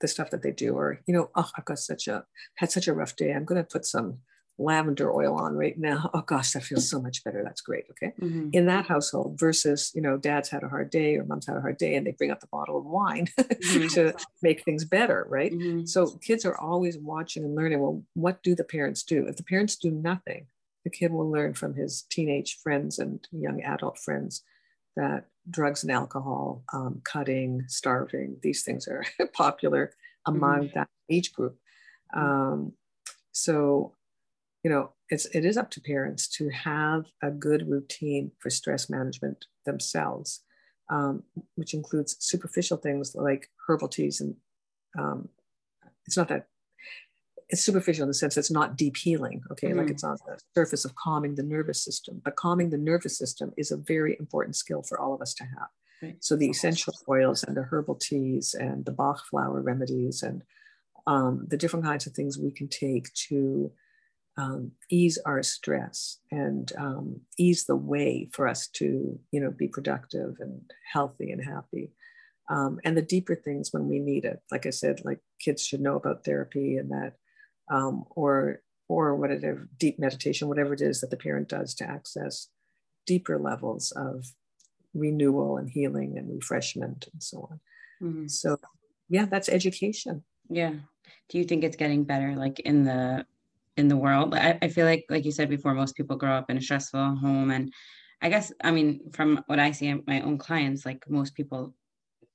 the 0.02 0.08
stuff 0.08 0.30
that 0.32 0.42
they 0.42 0.52
do. 0.52 0.74
Or, 0.76 1.00
you 1.08 1.14
know, 1.14 1.30
oh, 1.36 1.50
I've 1.58 1.66
got 1.66 1.80
such 1.80 2.08
a, 2.08 2.26
had 2.56 2.72
such 2.72 2.88
a 2.88 2.94
rough 2.94 3.16
day. 3.16 3.32
I'm 3.32 3.46
going 3.46 3.62
to 3.64 3.74
put 3.76 3.86
some 3.86 4.20
lavender 4.58 5.12
oil 5.14 5.36
on 5.36 5.56
right 5.56 5.78
now. 5.78 6.10
Oh 6.14 6.22
gosh, 6.22 6.54
that 6.54 6.64
feels 6.64 6.90
so 6.90 7.02
much 7.02 7.24
better. 7.24 7.44
That's 7.44 7.62
great. 7.62 7.86
Okay. 7.92 8.14
Mm-hmm. 8.22 8.50
In 8.54 8.66
that 8.68 8.86
household 8.86 9.38
versus, 9.40 9.92
you 9.94 10.02
know, 10.02 10.18
dad's 10.18 10.50
had 10.50 10.64
a 10.64 10.70
hard 10.70 10.90
day 10.90 11.18
or 11.18 11.26
mom's 11.26 11.48
had 11.48 11.58
a 11.58 11.62
hard 11.62 11.78
day 11.78 11.96
and 11.96 12.08
they 12.08 12.12
bring 12.12 12.32
out 12.32 12.42
the 12.42 12.48
bottle 12.48 12.78
of 12.78 12.86
wine 12.86 13.28
mm-hmm. 13.40 13.88
to 13.88 14.14
make 14.42 14.64
things 14.64 14.86
better. 14.86 15.26
Right. 15.30 15.52
Mm-hmm. 15.52 15.86
So 15.86 16.08
kids 16.22 16.46
are 16.46 16.58
always 16.58 16.98
watching 16.98 17.44
and 17.44 17.56
learning. 17.56 17.80
Well, 17.82 18.04
what 18.14 18.44
do 18.44 18.56
the 18.56 18.64
parents 18.64 19.04
do? 19.04 19.28
If 19.28 19.38
the 19.38 19.44
parents 19.44 19.76
do 19.76 19.92
nothing, 19.92 20.48
the 20.84 20.90
kid 20.90 21.12
will 21.12 21.30
learn 21.30 21.54
from 21.54 21.74
his 21.74 22.04
teenage 22.10 22.58
friends 22.62 23.00
and 23.00 23.28
young 23.32 23.62
adult 23.62 23.98
friends 23.98 24.44
that 24.96 25.26
drugs 25.50 25.84
and 25.84 25.92
alcohol, 25.92 26.64
um, 26.72 27.02
cutting, 27.04 27.64
starving, 27.68 28.38
these 28.42 28.64
things 28.64 28.88
are 28.88 29.04
popular 29.34 29.92
among 30.26 30.66
mm-hmm. 30.68 30.80
that 30.80 30.88
age 31.10 31.34
group. 31.34 31.58
Um, 32.14 32.74
so 33.32 33.94
you 34.66 34.72
know, 34.72 34.90
it's 35.12 35.28
it 35.28 35.46
is 35.46 35.58
up 35.58 35.70
to 35.70 35.80
parents 35.80 36.28
to 36.28 36.50
have 36.50 37.06
a 37.22 37.30
good 37.30 37.70
routine 37.70 38.32
for 38.40 38.50
stress 38.50 38.90
management 38.90 39.46
themselves, 39.64 40.42
um, 40.90 41.22
which 41.54 41.76
includes 41.76 42.18
superficial 42.20 42.78
things 42.78 43.14
like 43.14 43.52
herbal 43.68 43.90
teas 43.90 44.22
and 44.22 44.36
um, 44.98 45.30
it's 46.08 46.18
not 46.18 46.30
that 46.30 46.48
it's 47.50 47.64
superficial 47.64 48.02
in 48.02 48.08
the 48.08 48.16
sense 48.16 48.38
it's 48.38 48.50
not 48.50 48.76
deep 48.76 48.98
healing, 48.98 49.44
okay, 49.52 49.68
mm-hmm. 49.68 49.82
like 49.82 49.92
it's 49.92 50.04
on 50.04 50.18
the 50.26 50.40
surface 50.56 50.84
of 50.84 50.96
calming 50.96 51.36
the 51.36 51.44
nervous 51.44 51.84
system. 51.84 52.20
But 52.26 52.36
calming 52.36 52.72
the 52.72 52.80
nervous 52.80 53.16
system 53.20 53.52
is 53.58 53.70
a 53.70 53.78
very 53.78 54.18
important 54.20 54.56
skill 54.56 54.82
for 54.82 55.00
all 55.00 55.14
of 55.14 55.22
us 55.22 55.36
to 55.36 55.44
have. 55.44 55.70
Right. 56.02 56.18
So 56.22 56.36
the 56.36 56.50
essential 56.50 56.96
oils 57.08 57.44
and 57.44 57.56
the 57.56 57.68
herbal 57.70 58.00
teas 58.02 58.56
and 58.60 58.84
the 58.84 58.92
Bach 58.92 59.28
flower 59.30 59.62
remedies 59.62 60.24
and 60.24 60.42
um, 61.06 61.46
the 61.48 61.58
different 61.58 61.86
kinds 61.86 62.08
of 62.08 62.14
things 62.14 62.40
we 62.40 62.50
can 62.50 62.68
take 62.68 63.14
to 63.30 63.72
um, 64.38 64.72
ease 64.90 65.18
our 65.26 65.42
stress 65.44 66.20
and 66.32 66.72
um, 66.78 67.22
ease 67.38 67.66
the 67.66 67.76
way 67.76 68.30
for 68.34 68.48
us 68.48 68.68
to, 68.68 69.20
you 69.32 69.40
know, 69.40 69.52
be 69.52 69.68
productive 69.68 70.36
and 70.40 70.62
healthy 70.92 71.32
and 71.32 71.44
happy. 71.44 71.92
Um, 72.50 72.80
and 72.84 72.96
the 72.96 73.02
deeper 73.02 73.36
things 73.36 73.70
when 73.72 73.88
we 73.88 74.00
need 74.00 74.26
it. 74.26 74.40
Like 74.52 74.66
I 74.66 74.72
said, 74.72 75.02
like 75.04 75.20
kids 75.40 75.66
should 75.66 75.82
know 75.82 75.96
about 75.96 76.26
therapy 76.26 76.78
and 76.78 76.92
that, 76.92 77.14
um, 77.72 78.06
or 78.12 78.62
or 78.88 79.16
whatever 79.16 79.68
deep 79.80 79.98
meditation, 79.98 80.48
whatever 80.48 80.74
it 80.74 80.82
is 80.82 81.02
that 81.02 81.10
the 81.10 81.18
parent 81.18 81.50
does 81.50 81.74
to 81.76 81.90
access 81.90 82.50
deeper 83.08 83.40
levels 83.40 83.92
of 83.96 84.26
renewal 84.94 85.58
and 85.58 85.70
healing 85.70 86.18
and 86.18 86.30
refreshment 86.30 87.08
and 87.12 87.24
so 87.24 87.50
on. 87.50 87.60
Mm-hmm. 88.02 88.28
So, 88.28 88.58
yeah, 89.10 89.26
that's 89.26 89.50
education. 89.50 90.24
Yeah. 90.50 90.74
Do 91.30 91.38
you 91.38 91.46
think 91.46 91.64
it's 91.64 91.76
getting 91.76 92.04
better, 92.04 92.36
like 92.36 92.60
in 92.60 92.84
the 92.84 93.26
in 93.78 93.88
the 93.88 93.98
world. 93.98 94.34
I, 94.34 94.58
I 94.62 94.68
feel 94.70 94.86
like, 94.86 95.06
like 95.10 95.26
you 95.26 95.32
said 95.32 95.50
before, 95.50 95.74
most 95.74 95.96
people 95.96 96.16
grow 96.16 96.34
up 96.34 96.50
in 96.50 96.58
a 96.58 96.62
stressful 96.62 97.16
home. 97.16 97.52
And 97.52 97.74
I 98.22 98.30
guess, 98.30 98.52
I 98.64 98.72
mean, 98.72 99.12
from 99.12 99.44
what 99.48 99.60
I 99.60 99.72
see 99.72 99.94
my 100.08 100.22
own 100.22 100.38
clients, 100.38 100.86
like 100.86 101.10
most 101.10 101.36
people 101.36 101.76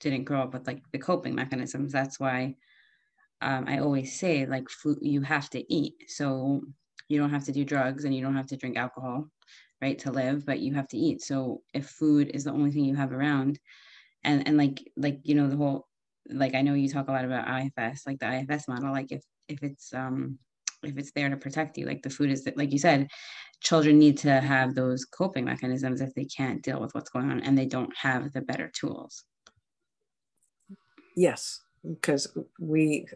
didn't 0.00 0.24
grow 0.24 0.42
up 0.42 0.52
with 0.52 0.66
like 0.66 0.82
the 0.92 0.98
coping 0.98 1.34
mechanisms. 1.34 1.92
That's 1.92 2.20
why 2.20 2.54
um, 3.40 3.64
I 3.66 3.78
always 3.78 4.18
say, 4.18 4.46
like, 4.46 4.68
food, 4.68 4.98
you 5.00 5.22
have 5.22 5.48
to 5.50 5.72
eat. 5.72 5.94
So 6.08 6.62
you 7.08 7.18
don't 7.18 7.30
have 7.30 7.44
to 7.44 7.52
do 7.52 7.64
drugs 7.64 8.04
and 8.04 8.14
you 8.14 8.22
don't 8.22 8.36
have 8.36 8.46
to 8.48 8.56
drink 8.56 8.76
alcohol, 8.76 9.28
right, 9.80 9.98
to 10.00 10.12
live, 10.12 10.44
but 10.44 10.60
you 10.60 10.74
have 10.74 10.88
to 10.88 10.98
eat. 10.98 11.22
So 11.22 11.62
if 11.74 11.86
food 11.86 12.30
is 12.34 12.44
the 12.44 12.52
only 12.52 12.70
thing 12.70 12.84
you 12.84 12.96
have 12.96 13.12
around, 13.12 13.58
and 14.22 14.46
and 14.46 14.58
like 14.58 14.86
like 14.96 15.20
you 15.24 15.34
know 15.34 15.48
the 15.48 15.56
whole 15.56 15.88
like 16.28 16.54
I 16.54 16.60
know 16.60 16.74
you 16.74 16.88
talk 16.88 17.08
a 17.08 17.12
lot 17.12 17.24
about 17.24 17.48
IFS, 17.48 18.06
like 18.06 18.18
the 18.18 18.26
IFS 18.26 18.68
model. 18.68 18.92
Like 18.92 19.10
if 19.10 19.24
if 19.48 19.62
it's 19.62 19.92
um 19.94 20.38
if 20.82 20.96
it's 20.96 21.12
there 21.12 21.28
to 21.28 21.36
protect 21.36 21.76
you 21.76 21.86
like 21.86 22.02
the 22.02 22.10
food 22.10 22.30
is 22.30 22.48
like 22.56 22.72
you 22.72 22.78
said 22.78 23.08
children 23.60 23.98
need 23.98 24.16
to 24.16 24.40
have 24.40 24.74
those 24.74 25.04
coping 25.04 25.44
mechanisms 25.44 26.00
if 26.00 26.14
they 26.14 26.24
can't 26.24 26.62
deal 26.62 26.80
with 26.80 26.94
what's 26.94 27.10
going 27.10 27.30
on 27.30 27.40
and 27.40 27.56
they 27.56 27.66
don't 27.66 27.94
have 27.96 28.32
the 28.32 28.40
better 28.40 28.70
tools 28.74 29.24
yes 31.16 31.60
because 31.84 32.26
we 32.58 33.06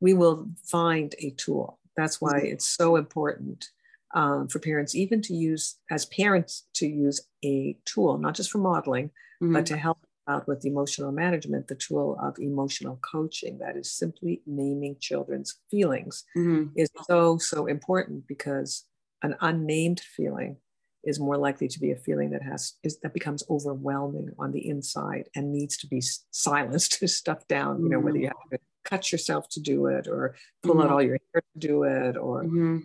we 0.00 0.14
will 0.14 0.48
find 0.64 1.14
a 1.18 1.30
tool 1.30 1.78
that's 1.96 2.20
why 2.20 2.34
mm-hmm. 2.34 2.46
it's 2.46 2.66
so 2.66 2.96
important 2.96 3.68
um, 4.14 4.46
for 4.48 4.58
parents 4.58 4.94
even 4.94 5.22
to 5.22 5.34
use 5.34 5.76
as 5.90 6.04
parents 6.06 6.66
to 6.74 6.86
use 6.86 7.20
a 7.44 7.76
tool 7.84 8.18
not 8.18 8.34
just 8.34 8.50
for 8.50 8.58
modeling 8.58 9.08
mm-hmm. 9.42 9.52
but 9.52 9.66
to 9.66 9.76
help 9.76 9.98
out 10.28 10.46
with 10.46 10.64
emotional 10.64 11.12
management 11.12 11.68
the 11.68 11.74
tool 11.74 12.18
of 12.22 12.38
emotional 12.38 12.98
coaching 13.02 13.58
that 13.58 13.76
is 13.76 13.90
simply 13.90 14.42
naming 14.46 14.96
children's 15.00 15.58
feelings 15.70 16.24
mm-hmm. 16.36 16.68
is 16.76 16.88
so 17.06 17.38
so 17.38 17.66
important 17.66 18.26
because 18.26 18.84
an 19.22 19.36
unnamed 19.40 20.00
feeling 20.00 20.56
is 21.04 21.18
more 21.18 21.36
likely 21.36 21.66
to 21.66 21.80
be 21.80 21.90
a 21.90 21.96
feeling 21.96 22.30
that 22.30 22.42
has 22.42 22.74
is 22.82 22.98
that 23.00 23.12
becomes 23.12 23.42
overwhelming 23.50 24.30
on 24.38 24.52
the 24.52 24.68
inside 24.68 25.28
and 25.34 25.52
needs 25.52 25.76
to 25.76 25.86
be 25.86 26.02
silenced 26.30 26.92
to 26.98 27.08
stuff 27.08 27.46
down 27.48 27.76
mm-hmm. 27.76 27.84
you 27.84 27.90
know 27.90 28.00
whether 28.00 28.18
you 28.18 28.26
have 28.26 28.50
to 28.50 28.58
cut 28.84 29.12
yourself 29.12 29.48
to 29.48 29.60
do 29.60 29.86
it 29.86 30.06
or 30.06 30.34
pull 30.62 30.74
mm-hmm. 30.74 30.82
out 30.82 30.90
all 30.90 31.02
your 31.02 31.18
hair 31.32 31.42
to 31.54 31.58
do 31.58 31.84
it 31.84 32.16
or 32.16 32.44
mm-hmm. 32.44 32.78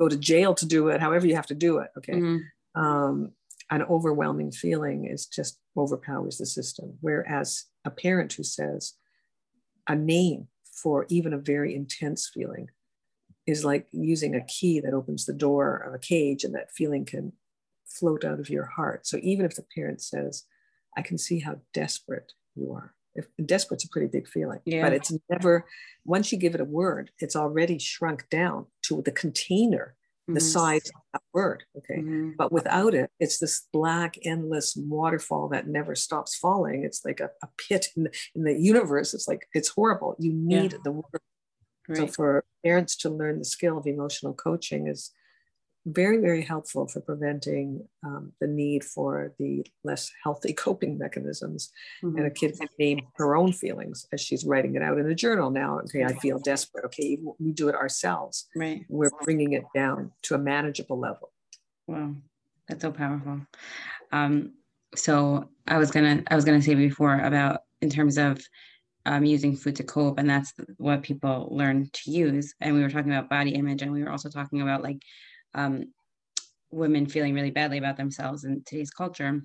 go 0.00 0.08
to 0.08 0.16
jail 0.16 0.54
to 0.54 0.66
do 0.66 0.88
it 0.88 1.00
however 1.00 1.26
you 1.26 1.36
have 1.36 1.46
to 1.46 1.54
do 1.54 1.78
it 1.78 1.90
okay 1.96 2.14
mm-hmm. 2.14 2.80
um, 2.80 3.32
an 3.70 3.82
overwhelming 3.84 4.50
feeling 4.50 5.06
is 5.06 5.26
just 5.26 5.60
overpowers 5.76 6.38
the 6.38 6.46
system. 6.46 6.94
Whereas 7.00 7.66
a 7.84 7.90
parent 7.90 8.32
who 8.32 8.42
says 8.42 8.94
a 9.88 9.94
name 9.94 10.48
for 10.72 11.06
even 11.08 11.32
a 11.32 11.38
very 11.38 11.74
intense 11.74 12.30
feeling 12.32 12.68
is 13.46 13.64
like 13.64 13.86
using 13.92 14.34
a 14.34 14.44
key 14.44 14.80
that 14.80 14.94
opens 14.94 15.24
the 15.24 15.32
door 15.32 15.76
of 15.76 15.94
a 15.94 15.98
cage 15.98 16.44
and 16.44 16.54
that 16.54 16.72
feeling 16.72 17.04
can 17.04 17.32
float 17.86 18.24
out 18.24 18.40
of 18.40 18.50
your 18.50 18.66
heart. 18.66 19.06
So 19.06 19.18
even 19.22 19.44
if 19.44 19.56
the 19.56 19.64
parent 19.74 20.00
says, 20.02 20.44
I 20.96 21.02
can 21.02 21.18
see 21.18 21.40
how 21.40 21.56
desperate 21.72 22.32
you 22.54 22.72
are. 22.72 22.94
If 23.14 23.26
desperate's 23.44 23.84
a 23.84 23.88
pretty 23.88 24.06
big 24.06 24.28
feeling, 24.28 24.60
yeah. 24.64 24.82
but 24.82 24.92
it's 24.92 25.12
never 25.28 25.66
once 26.04 26.30
you 26.30 26.38
give 26.38 26.54
it 26.54 26.60
a 26.60 26.64
word, 26.64 27.10
it's 27.18 27.34
already 27.34 27.78
shrunk 27.78 28.28
down 28.30 28.66
to 28.82 29.02
the 29.02 29.10
container 29.10 29.96
the 30.34 30.40
mm-hmm. 30.40 30.48
size 30.48 30.86
of 30.94 31.02
that 31.12 31.22
word. 31.32 31.64
Okay. 31.76 32.00
Mm-hmm. 32.00 32.30
But 32.36 32.52
without 32.52 32.94
it, 32.94 33.10
it's 33.18 33.38
this 33.38 33.66
black, 33.72 34.16
endless 34.24 34.76
waterfall 34.76 35.48
that 35.48 35.66
never 35.66 35.94
stops 35.94 36.36
falling. 36.36 36.84
It's 36.84 37.04
like 37.04 37.20
a, 37.20 37.30
a 37.42 37.48
pit 37.68 37.88
in 37.96 38.04
the, 38.04 38.10
in 38.34 38.44
the, 38.44 38.58
universe. 38.60 39.14
It's 39.14 39.28
like, 39.28 39.46
it's 39.54 39.68
horrible. 39.68 40.16
You 40.18 40.32
need 40.32 40.72
yeah. 40.72 40.78
the 40.84 40.92
word. 40.92 41.20
Right. 41.88 41.98
So 41.98 42.06
for 42.06 42.44
parents 42.64 42.96
to 42.98 43.10
learn 43.10 43.38
the 43.38 43.44
skill 43.44 43.78
of 43.78 43.86
emotional 43.86 44.34
coaching 44.34 44.86
is 44.86 45.12
very, 45.86 46.18
very 46.18 46.42
helpful 46.42 46.86
for 46.86 47.00
preventing 47.00 47.86
um, 48.04 48.32
the 48.40 48.46
need 48.46 48.84
for 48.84 49.32
the 49.38 49.64
less 49.84 50.10
healthy 50.22 50.52
coping 50.66 50.98
mechanisms. 50.98 51.70
Mm-hmm. 52.02 52.18
And 52.18 52.26
a 52.26 52.30
kid 52.30 52.56
can 52.58 52.68
name 52.78 53.00
her 53.16 53.36
own 53.36 53.52
feelings 53.52 54.06
as 54.12 54.20
she's 54.20 54.44
writing 54.44 54.74
it 54.74 54.82
out 54.82 54.98
in 54.98 55.06
a 55.06 55.14
journal 55.14 55.50
now. 55.50 55.80
Okay, 55.80 56.04
I 56.04 56.14
feel 56.14 56.38
desperate. 56.38 56.84
Okay, 56.86 57.18
we 57.38 57.52
do 57.52 57.68
it 57.68 57.74
ourselves. 57.74 58.48
Right. 58.54 58.84
We're 58.88 59.10
bringing 59.22 59.52
it 59.52 59.64
down 59.74 60.12
to 60.22 60.34
a 60.34 60.38
manageable 60.38 60.98
level. 60.98 61.32
Wow, 61.86 62.14
that's 62.68 62.82
so 62.82 62.92
powerful. 62.92 63.40
Um, 64.12 64.54
so 64.94 65.48
I 65.66 65.78
was 65.78 65.90
gonna, 65.90 66.22
I 66.28 66.36
was 66.36 66.44
gonna 66.44 66.62
say 66.62 66.74
before 66.74 67.18
about 67.20 67.62
in 67.80 67.90
terms 67.90 68.18
of 68.18 68.40
um, 69.06 69.24
using 69.24 69.56
food 69.56 69.76
to 69.76 69.84
cope, 69.84 70.18
and 70.18 70.28
that's 70.28 70.52
what 70.76 71.02
people 71.02 71.48
learn 71.50 71.88
to 71.90 72.10
use. 72.10 72.54
And 72.60 72.74
we 72.74 72.82
were 72.82 72.90
talking 72.90 73.12
about 73.12 73.30
body 73.30 73.52
image, 73.52 73.82
and 73.82 73.92
we 73.92 74.02
were 74.02 74.10
also 74.10 74.28
talking 74.28 74.60
about 74.60 74.82
like 74.82 75.02
um, 75.54 75.92
women 76.70 77.06
feeling 77.06 77.34
really 77.34 77.50
badly 77.50 77.78
about 77.78 77.96
themselves 77.96 78.44
in 78.44 78.62
today's 78.64 78.90
culture. 78.90 79.42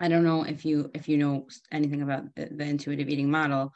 I 0.00 0.08
don't 0.08 0.24
know 0.24 0.44
if 0.44 0.64
you 0.64 0.90
if 0.94 1.08
you 1.08 1.16
know 1.16 1.48
anything 1.72 2.02
about 2.02 2.32
the, 2.36 2.48
the, 2.52 2.64
intuitive 2.64 3.08
eating 3.08 3.30
model, 3.30 3.72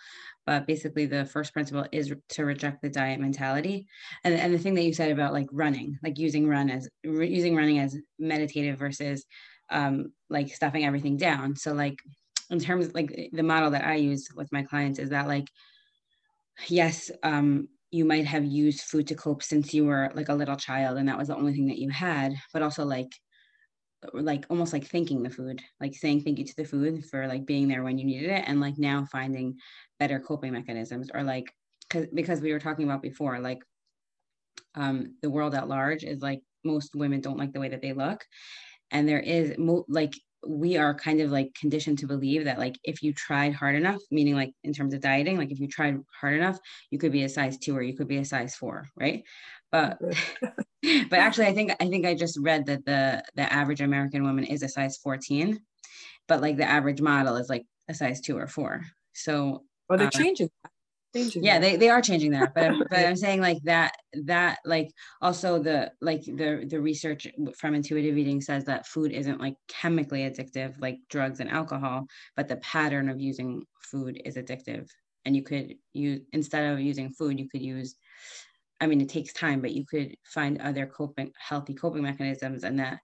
but 0.46 0.66
basically 0.66 1.06
the 1.06 1.26
first 1.26 1.52
principle 1.52 1.84
is 1.90 2.12
to 2.30 2.44
reject 2.44 2.80
the 2.80 2.88
diet 2.88 3.18
mentality. 3.18 3.86
And, 4.22 4.34
and 4.34 4.54
the 4.54 4.58
thing 4.58 4.74
that 4.74 4.84
you 4.84 4.94
said 4.94 5.10
about 5.10 5.32
like 5.32 5.48
running, 5.50 5.98
like 6.02 6.18
using 6.18 6.46
run 6.46 6.70
as 6.70 6.88
using 7.02 7.56
running 7.56 7.80
as 7.80 7.96
meditative 8.20 8.78
versus 8.78 9.24
um, 9.70 10.12
like 10.30 10.54
stuffing 10.54 10.84
everything 10.84 11.16
down. 11.16 11.56
So 11.56 11.72
like 11.72 11.98
in 12.50 12.60
terms 12.60 12.86
of 12.86 12.94
like 12.94 13.30
the 13.32 13.42
model 13.42 13.70
that 13.70 13.84
I 13.84 13.96
use 13.96 14.28
with 14.36 14.52
my 14.52 14.62
clients 14.62 15.00
is 15.00 15.10
that 15.10 15.26
like 15.26 15.48
yes, 16.68 17.10
um, 17.22 17.68
you 17.92 18.06
might 18.06 18.24
have 18.24 18.44
used 18.44 18.80
food 18.80 19.06
to 19.06 19.14
cope 19.14 19.42
since 19.42 19.72
you 19.72 19.84
were 19.84 20.10
like 20.14 20.30
a 20.30 20.34
little 20.34 20.56
child 20.56 20.98
and 20.98 21.08
that 21.08 21.18
was 21.18 21.28
the 21.28 21.36
only 21.36 21.52
thing 21.52 21.66
that 21.66 21.78
you 21.78 21.90
had 21.90 22.34
but 22.52 22.62
also 22.62 22.84
like 22.84 23.12
like 24.14 24.46
almost 24.50 24.72
like 24.72 24.86
thanking 24.88 25.22
the 25.22 25.30
food 25.30 25.62
like 25.80 25.94
saying 25.94 26.20
thank 26.22 26.38
you 26.38 26.44
to 26.44 26.56
the 26.56 26.64
food 26.64 27.04
for 27.04 27.28
like 27.28 27.46
being 27.46 27.68
there 27.68 27.84
when 27.84 27.98
you 27.98 28.04
needed 28.04 28.30
it 28.30 28.44
and 28.46 28.60
like 28.60 28.76
now 28.78 29.06
finding 29.12 29.54
better 30.00 30.18
coping 30.18 30.52
mechanisms 30.52 31.08
or 31.14 31.22
like 31.22 31.52
cause, 31.88 32.06
because 32.12 32.40
we 32.40 32.52
were 32.52 32.58
talking 32.58 32.84
about 32.84 33.02
before 33.02 33.38
like 33.38 33.62
um 34.74 35.14
the 35.22 35.30
world 35.30 35.54
at 35.54 35.68
large 35.68 36.02
is 36.02 36.20
like 36.20 36.40
most 36.64 36.94
women 36.94 37.20
don't 37.20 37.38
like 37.38 37.52
the 37.52 37.60
way 37.60 37.68
that 37.68 37.82
they 37.82 37.92
look 37.92 38.24
and 38.90 39.08
there 39.08 39.20
is 39.20 39.56
mo- 39.58 39.84
like 39.88 40.14
we 40.46 40.76
are 40.76 40.94
kind 40.94 41.20
of 41.20 41.30
like 41.30 41.54
conditioned 41.54 41.98
to 41.98 42.06
believe 42.06 42.44
that 42.44 42.58
like 42.58 42.76
if 42.84 43.02
you 43.02 43.12
tried 43.12 43.54
hard 43.54 43.74
enough 43.74 44.00
meaning 44.10 44.34
like 44.34 44.52
in 44.64 44.72
terms 44.72 44.92
of 44.92 45.00
dieting 45.00 45.38
like 45.38 45.52
if 45.52 45.60
you 45.60 45.68
tried 45.68 45.96
hard 46.20 46.34
enough 46.34 46.58
you 46.90 46.98
could 46.98 47.12
be 47.12 47.22
a 47.22 47.28
size 47.28 47.58
two 47.58 47.76
or 47.76 47.82
you 47.82 47.96
could 47.96 48.08
be 48.08 48.18
a 48.18 48.24
size 48.24 48.54
four 48.54 48.86
right? 48.96 49.22
But 49.70 49.98
but 50.82 51.18
actually 51.18 51.46
i 51.46 51.54
think 51.54 51.72
i 51.80 51.88
think 51.88 52.04
i 52.04 52.12
just 52.14 52.38
read 52.40 52.66
that 52.66 52.84
the 52.84 53.22
the 53.36 53.52
average 53.52 53.80
american 53.80 54.24
woman 54.24 54.44
is 54.44 54.62
a 54.62 54.68
size 54.68 54.98
14 54.98 55.60
but 56.28 56.40
like 56.40 56.56
the 56.56 56.68
average 56.68 57.00
model 57.00 57.36
is 57.36 57.48
like 57.48 57.64
a 57.88 57.94
size 57.94 58.20
two 58.20 58.38
or 58.38 58.46
four. 58.46 58.82
So 59.12 59.64
well 59.88 59.98
they're 59.98 60.06
um, 60.06 60.10
changing 60.10 60.50
changing 61.14 61.44
yeah 61.44 61.58
they, 61.58 61.76
they 61.76 61.88
are 61.88 62.02
changing 62.02 62.30
that 62.30 62.54
but, 62.54 62.72
but 62.90 63.06
i'm 63.06 63.16
saying 63.16 63.40
like 63.40 63.58
that 63.64 63.92
that 64.24 64.58
like 64.64 64.90
also 65.20 65.58
the 65.58 65.90
like 66.00 66.22
the 66.24 66.64
the 66.68 66.80
research 66.80 67.26
from 67.56 67.74
intuitive 67.74 68.16
eating 68.16 68.40
says 68.40 68.64
that 68.64 68.86
food 68.86 69.12
isn't 69.12 69.40
like 69.40 69.54
chemically 69.68 70.20
addictive 70.28 70.74
like 70.80 70.98
drugs 71.08 71.40
and 71.40 71.50
alcohol 71.50 72.06
but 72.36 72.48
the 72.48 72.56
pattern 72.56 73.08
of 73.08 73.20
using 73.20 73.62
food 73.82 74.20
is 74.24 74.36
addictive. 74.36 74.88
And 75.24 75.36
you 75.36 75.42
could 75.42 75.74
use 75.92 76.22
instead 76.32 76.72
of 76.72 76.80
using 76.80 77.10
food 77.10 77.38
you 77.38 77.48
could 77.48 77.62
use 77.62 77.94
i 78.80 78.86
mean 78.88 79.00
it 79.00 79.08
takes 79.08 79.32
time 79.32 79.60
but 79.60 79.70
you 79.72 79.84
could 79.86 80.16
find 80.24 80.60
other 80.60 80.84
coping 80.86 81.30
healthy 81.38 81.74
coping 81.74 82.02
mechanisms 82.02 82.64
and 82.64 82.80
that 82.80 82.98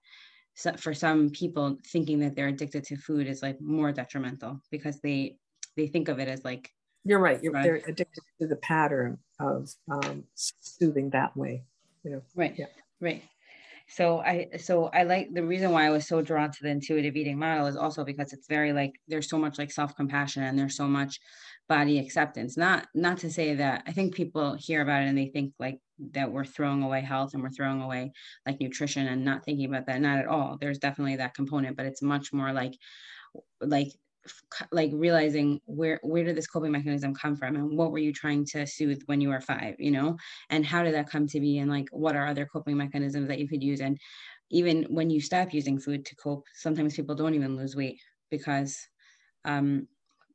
so 0.55 0.73
for 0.73 0.93
some 0.93 1.29
people 1.29 1.77
thinking 1.87 2.19
that 2.19 2.35
they're 2.35 2.49
addicted 2.49 2.83
to 2.83 2.97
food 2.97 3.25
is 3.27 3.41
like 3.41 3.61
more 3.61 3.93
detrimental 3.93 4.59
because 4.69 4.99
they 4.99 5.37
they 5.77 5.87
think 5.87 6.09
of 6.09 6.19
it 6.19 6.27
as 6.27 6.43
like 6.43 6.69
you're 7.05 7.19
right. 7.19 7.41
You're, 7.41 7.53
right. 7.53 7.63
They're 7.63 7.81
addicted 7.87 8.23
to 8.39 8.47
the 8.47 8.57
pattern 8.57 9.17
of 9.39 9.69
um, 9.89 10.23
soothing 10.35 11.09
that 11.11 11.35
way. 11.35 11.63
You 12.03 12.11
know. 12.11 12.21
Right. 12.35 12.55
Yeah. 12.57 12.65
Right. 12.99 13.23
So 13.89 14.19
I 14.19 14.49
so 14.59 14.85
I 14.93 15.03
like 15.03 15.33
the 15.33 15.43
reason 15.43 15.71
why 15.71 15.87
I 15.87 15.89
was 15.89 16.07
so 16.07 16.21
drawn 16.21 16.51
to 16.51 16.57
the 16.61 16.69
intuitive 16.69 17.15
eating 17.15 17.39
model 17.39 17.65
is 17.65 17.75
also 17.75 18.03
because 18.03 18.33
it's 18.33 18.47
very 18.47 18.71
like 18.71 18.93
there's 19.07 19.27
so 19.27 19.39
much 19.39 19.57
like 19.57 19.71
self-compassion 19.71 20.43
and 20.43 20.57
there's 20.57 20.75
so 20.75 20.87
much 20.87 21.19
body 21.67 21.97
acceptance. 21.97 22.55
Not 22.55 22.85
not 22.93 23.17
to 23.19 23.31
say 23.31 23.55
that 23.55 23.83
I 23.87 23.91
think 23.91 24.13
people 24.13 24.55
hear 24.59 24.81
about 24.81 25.01
it 25.01 25.07
and 25.07 25.17
they 25.17 25.27
think 25.27 25.53
like 25.59 25.79
that 26.11 26.31
we're 26.31 26.45
throwing 26.45 26.83
away 26.83 27.01
health 27.01 27.33
and 27.33 27.41
we're 27.41 27.49
throwing 27.49 27.81
away 27.81 28.11
like 28.45 28.61
nutrition 28.61 29.07
and 29.07 29.25
not 29.25 29.43
thinking 29.43 29.65
about 29.65 29.87
that. 29.87 30.01
Not 30.01 30.19
at 30.19 30.27
all. 30.27 30.57
There's 30.61 30.77
definitely 30.77 31.15
that 31.15 31.33
component, 31.33 31.75
but 31.75 31.87
it's 31.87 32.03
much 32.03 32.31
more 32.31 32.53
like 32.53 32.75
like 33.59 33.89
like 34.71 34.91
realizing 34.93 35.59
where 35.65 35.99
where 36.03 36.23
did 36.23 36.35
this 36.35 36.47
coping 36.47 36.71
mechanism 36.71 37.13
come 37.13 37.35
from 37.35 37.55
and 37.55 37.77
what 37.77 37.91
were 37.91 37.99
you 37.99 38.13
trying 38.13 38.45
to 38.45 38.65
soothe 38.65 39.01
when 39.05 39.21
you 39.21 39.29
were 39.29 39.41
five 39.41 39.75
you 39.79 39.91
know? 39.91 40.17
And 40.49 40.65
how 40.65 40.83
did 40.83 40.93
that 40.95 41.09
come 41.09 41.27
to 41.27 41.39
be 41.39 41.57
and 41.59 41.69
like 41.69 41.87
what 41.91 42.15
are 42.15 42.27
other 42.27 42.45
coping 42.45 42.77
mechanisms 42.77 43.27
that 43.27 43.39
you 43.39 43.47
could 43.47 43.63
use? 43.63 43.81
And 43.81 43.97
even 44.51 44.83
when 44.89 45.09
you 45.09 45.21
stop 45.21 45.53
using 45.53 45.79
food 45.79 46.05
to 46.05 46.15
cope 46.15 46.45
sometimes 46.55 46.95
people 46.95 47.15
don't 47.15 47.35
even 47.35 47.55
lose 47.55 47.75
weight 47.75 47.99
because 48.29 48.77
um 49.45 49.87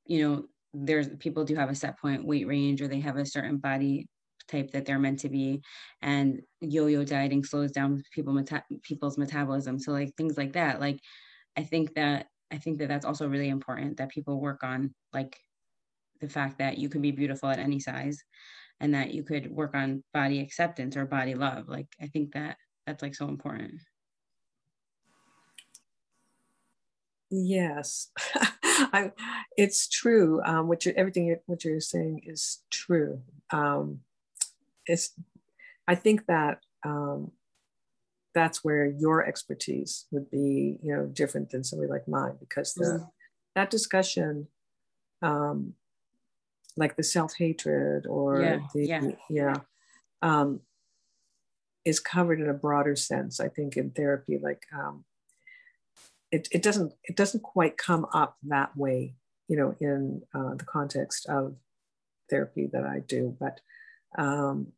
you 0.06 0.22
know 0.26 0.44
there's 0.72 1.08
people 1.20 1.44
do 1.44 1.54
have 1.54 1.70
a 1.70 1.74
set 1.74 1.98
point 2.00 2.24
weight 2.26 2.46
range 2.46 2.82
or 2.82 2.88
they 2.88 3.00
have 3.00 3.16
a 3.16 3.26
certain 3.26 3.58
body 3.58 4.08
type 4.48 4.70
that 4.72 4.84
they're 4.84 4.98
meant 4.98 5.20
to 5.20 5.28
be. 5.30 5.62
And 6.02 6.42
yo-yo 6.60 7.04
dieting 7.04 7.44
slows 7.44 7.72
down 7.72 8.02
people 8.12 8.34
meta- 8.34 8.64
people's 8.82 9.16
metabolism. 9.16 9.78
So 9.78 9.92
like 9.92 10.14
things 10.16 10.36
like 10.36 10.52
that. 10.54 10.80
Like 10.80 11.00
i 11.56 11.62
think 11.62 11.94
that 11.94 12.26
I 12.52 12.58
think 12.58 12.78
that 12.78 12.88
that's 12.88 13.06
also 13.06 13.28
really 13.28 13.48
important 13.48 13.96
that 13.96 14.10
people 14.10 14.40
work 14.40 14.62
on 14.62 14.94
like 15.12 15.38
the 16.20 16.28
fact 16.28 16.58
that 16.58 16.78
you 16.78 16.88
can 16.88 17.02
be 17.02 17.10
beautiful 17.10 17.48
at 17.48 17.58
any 17.58 17.80
size 17.80 18.22
and 18.80 18.94
that 18.94 19.12
you 19.12 19.22
could 19.22 19.50
work 19.50 19.74
on 19.74 20.02
body 20.12 20.40
acceptance 20.40 20.96
or 20.96 21.04
body 21.06 21.34
love. 21.34 21.68
Like 21.68 21.88
I 22.00 22.06
think 22.06 22.32
that 22.34 22.56
that's 22.86 23.02
like 23.02 23.14
so 23.14 23.28
important. 23.28 23.80
Yes, 27.30 28.10
I, 28.64 29.10
it's 29.56 29.88
true. 29.88 30.40
Um, 30.44 30.68
what 30.68 30.84
you 30.84 30.92
everything 30.96 31.26
you're, 31.26 31.40
what 31.46 31.64
you're 31.64 31.80
saying 31.80 32.22
is 32.26 32.62
true. 32.70 33.22
Um, 33.50 34.00
it's 34.86 35.12
I 35.88 35.94
think 35.94 36.26
that 36.26 36.58
um, 36.84 37.32
that's 38.34 38.64
where 38.64 38.86
your 38.86 39.24
expertise 39.24 40.06
would 40.10 40.30
be, 40.30 40.78
you 40.82 40.94
know, 40.94 41.06
different 41.06 41.50
than 41.50 41.64
somebody 41.64 41.90
like 41.90 42.08
mine 42.08 42.36
because 42.40 42.74
the 42.74 42.84
mm-hmm. 42.84 43.04
that 43.54 43.70
discussion, 43.70 44.48
um, 45.22 45.74
like 46.76 46.96
the 46.96 47.02
self 47.02 47.34
hatred 47.36 48.06
or 48.06 48.42
yeah, 48.42 48.58
the 48.74 48.86
yeah, 48.86 49.10
yeah 49.30 49.54
um, 50.22 50.60
is 51.84 52.00
covered 52.00 52.40
in 52.40 52.48
a 52.48 52.54
broader 52.54 52.96
sense. 52.96 53.40
I 53.40 53.48
think 53.48 53.76
in 53.76 53.90
therapy, 53.90 54.38
like 54.42 54.64
um, 54.76 55.04
it 56.32 56.48
it 56.50 56.62
doesn't 56.62 56.92
it 57.04 57.16
doesn't 57.16 57.42
quite 57.42 57.78
come 57.78 58.06
up 58.12 58.36
that 58.42 58.76
way, 58.76 59.14
you 59.48 59.56
know, 59.56 59.76
in 59.80 60.22
uh, 60.34 60.54
the 60.54 60.64
context 60.64 61.26
of 61.26 61.54
therapy 62.28 62.68
that 62.72 62.84
I 62.84 63.00
do, 63.00 63.36
but 63.38 63.60
um, 64.18 64.72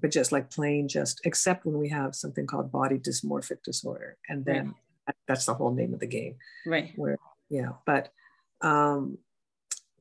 but 0.00 0.10
just 0.10 0.32
like 0.32 0.50
plain 0.50 0.88
just 0.88 1.20
except 1.24 1.64
when 1.64 1.78
we 1.78 1.88
have 1.88 2.14
something 2.14 2.46
called 2.46 2.72
body 2.72 2.98
dysmorphic 2.98 3.62
disorder 3.62 4.16
and 4.28 4.44
then 4.44 4.74
right. 5.06 5.16
that's 5.28 5.46
the 5.46 5.54
whole 5.54 5.74
name 5.74 5.94
of 5.94 6.00
the 6.00 6.06
game. 6.06 6.36
Right. 6.66 6.92
Where 6.96 7.18
yeah 7.48 7.70
but 7.84 8.12
um 8.60 9.18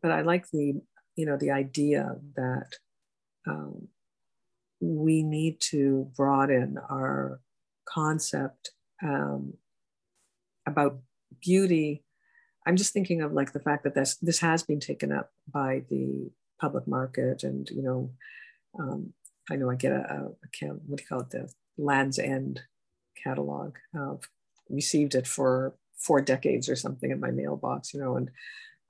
but 0.02 0.12
i 0.12 0.22
like 0.22 0.48
the 0.52 0.80
you 1.16 1.26
know 1.26 1.36
the 1.36 1.52
idea 1.52 2.16
that 2.36 2.76
um, 3.46 3.90
we 4.80 5.24
need 5.24 5.60
to 5.60 6.10
broaden 6.16 6.78
our 6.90 7.42
concept 7.86 8.72
um, 9.04 9.54
about 10.66 11.00
beauty. 11.42 12.04
I'm 12.66 12.78
just 12.78 12.94
thinking 12.94 13.22
of 13.22 13.34
like 13.34 13.52
the 13.52 13.60
fact 13.60 13.84
that 13.84 13.96
this 13.96 14.16
this 14.18 14.40
has 14.40 14.64
been 14.64 14.80
taken 14.80 15.12
up 15.12 15.32
by 15.52 15.84
the 15.90 16.32
public 16.60 16.88
market 16.88 17.44
and 17.44 17.70
you 17.70 17.82
know 17.82 18.12
um, 18.80 19.14
I 19.50 19.56
know 19.56 19.70
I 19.70 19.76
get 19.76 19.92
a, 19.92 19.96
a, 19.96 20.26
a 20.26 20.68
what 20.68 20.98
do 20.98 21.04
you 21.04 21.08
call 21.08 21.22
it, 21.22 21.30
the 21.30 21.52
Lands' 21.78 22.20
End 22.20 22.62
catalog. 23.24 23.76
Uh, 23.98 24.16
received 24.70 25.16
it 25.16 25.28
for 25.28 25.76
four 25.98 26.22
decades 26.22 26.70
or 26.70 26.76
something 26.76 27.12
in 27.12 27.20
my 27.20 27.32
mailbox, 27.32 27.94
you 27.94 28.00
know, 28.00 28.16
and 28.16 28.30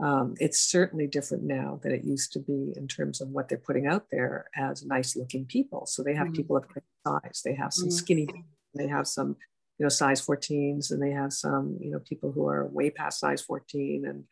um, 0.01 0.35
it's 0.39 0.61
certainly 0.61 1.07
different 1.07 1.43
now 1.43 1.79
than 1.83 1.91
it 1.91 2.05
used 2.05 2.31
to 2.33 2.39
be 2.39 2.73
in 2.77 2.87
terms 2.87 3.19
of 3.19 3.29
what 3.29 3.49
they're 3.49 3.57
putting 3.57 3.85
out 3.85 4.05
there 4.11 4.45
as 4.55 4.85
nice 4.85 5.15
looking 5.15 5.45
people. 5.45 5.85
So 5.85 6.03
they 6.03 6.13
have 6.13 6.27
mm-hmm. 6.27 6.35
people 6.35 6.57
of 6.57 6.65
size, 7.05 7.41
they 7.43 7.53
have 7.55 7.73
some 7.73 7.89
mm-hmm. 7.89 7.97
skinny, 7.97 8.27
they 8.75 8.87
have 8.87 9.07
some, 9.07 9.35
you 9.77 9.83
know, 9.83 9.89
size 9.89 10.25
14s, 10.25 10.91
and 10.91 11.01
they 11.01 11.11
have 11.11 11.33
some, 11.33 11.77
you 11.81 11.91
know, 11.91 11.99
people 11.99 12.31
who 12.31 12.47
are 12.47 12.67
way 12.67 12.89
past 12.89 13.19
size 13.19 13.41
14. 13.41 14.05
And 14.05 14.23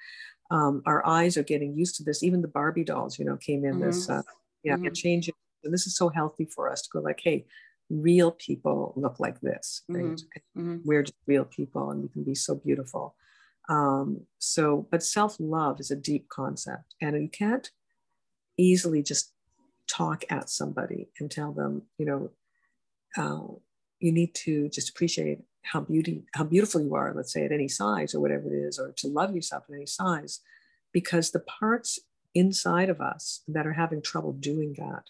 um, 0.52 0.84
our 0.86 1.06
eyes 1.06 1.36
are 1.36 1.44
getting 1.44 1.78
used 1.78 1.96
to 1.96 2.04
this. 2.04 2.24
Even 2.24 2.42
the 2.42 2.48
Barbie 2.48 2.86
dolls, 2.86 3.20
you 3.20 3.26
know, 3.26 3.36
came 3.36 3.66
in 3.66 3.74
mm-hmm. 3.76 3.88
this, 3.88 4.10
uh, 4.10 4.22
yeah, 4.64 4.76
mm-hmm. 4.76 4.94
changing 4.94 5.36
and 5.68 5.74
this 5.74 5.86
is 5.86 5.96
so 5.96 6.10
healthy 6.10 6.46
for 6.46 6.72
us 6.72 6.82
to 6.82 6.90
go 6.92 7.00
like, 7.00 7.22
hey, 7.24 7.46
real 7.90 8.32
people 8.32 8.94
look 8.96 9.20
like 9.20 9.40
this, 9.42 9.84
right? 9.88 10.04
Mm-hmm. 10.04 10.60
mm-hmm. 10.60 10.78
We're 10.84 11.04
just 11.04 11.18
real 11.26 11.46
people 11.46 11.92
and 11.92 12.02
we 12.02 12.10
can 12.10 12.24
be 12.24 12.36
so 12.36 12.56
beautiful. 12.56 13.16
Um, 13.70 14.22
so, 14.40 14.88
but 14.90 15.04
self 15.04 15.36
love 15.40 15.80
is 15.80 15.92
a 15.92 15.96
deep 15.96 16.30
concept, 16.30 16.96
and 17.02 17.22
you 17.22 17.30
can't 17.30 17.70
easily 18.58 19.04
just 19.04 19.34
talk 19.88 20.24
at 20.30 20.50
somebody 20.50 21.10
and 21.20 21.30
tell 21.30 21.52
them, 21.52 21.84
you 21.98 22.06
know, 22.06 22.32
uh, 23.18 23.54
you 24.00 24.12
need 24.12 24.34
to 24.36 24.70
just 24.70 24.90
appreciate 24.90 25.40
how 25.64 25.82
beauty, 25.82 26.24
how 26.34 26.46
beautiful 26.46 26.82
you 26.82 26.96
are, 26.96 27.14
let's 27.14 27.34
say 27.34 27.44
at 27.44 27.52
any 27.52 27.68
size 27.68 28.16
or 28.16 28.22
whatever 28.22 28.48
it 28.48 28.58
is, 28.58 28.80
or 28.80 28.94
to 28.98 29.08
love 29.08 29.36
yourself 29.36 29.66
at 29.70 29.76
any 29.76 29.86
size, 29.86 30.40
because 30.94 31.32
the 31.32 31.42
parts 31.42 32.00
inside 32.34 32.90
of 32.90 33.02
us 33.02 33.44
that 33.48 33.68
are 33.68 33.74
having 33.74 34.02
trouble 34.02 34.32
doing 34.32 34.76
that 34.78 35.04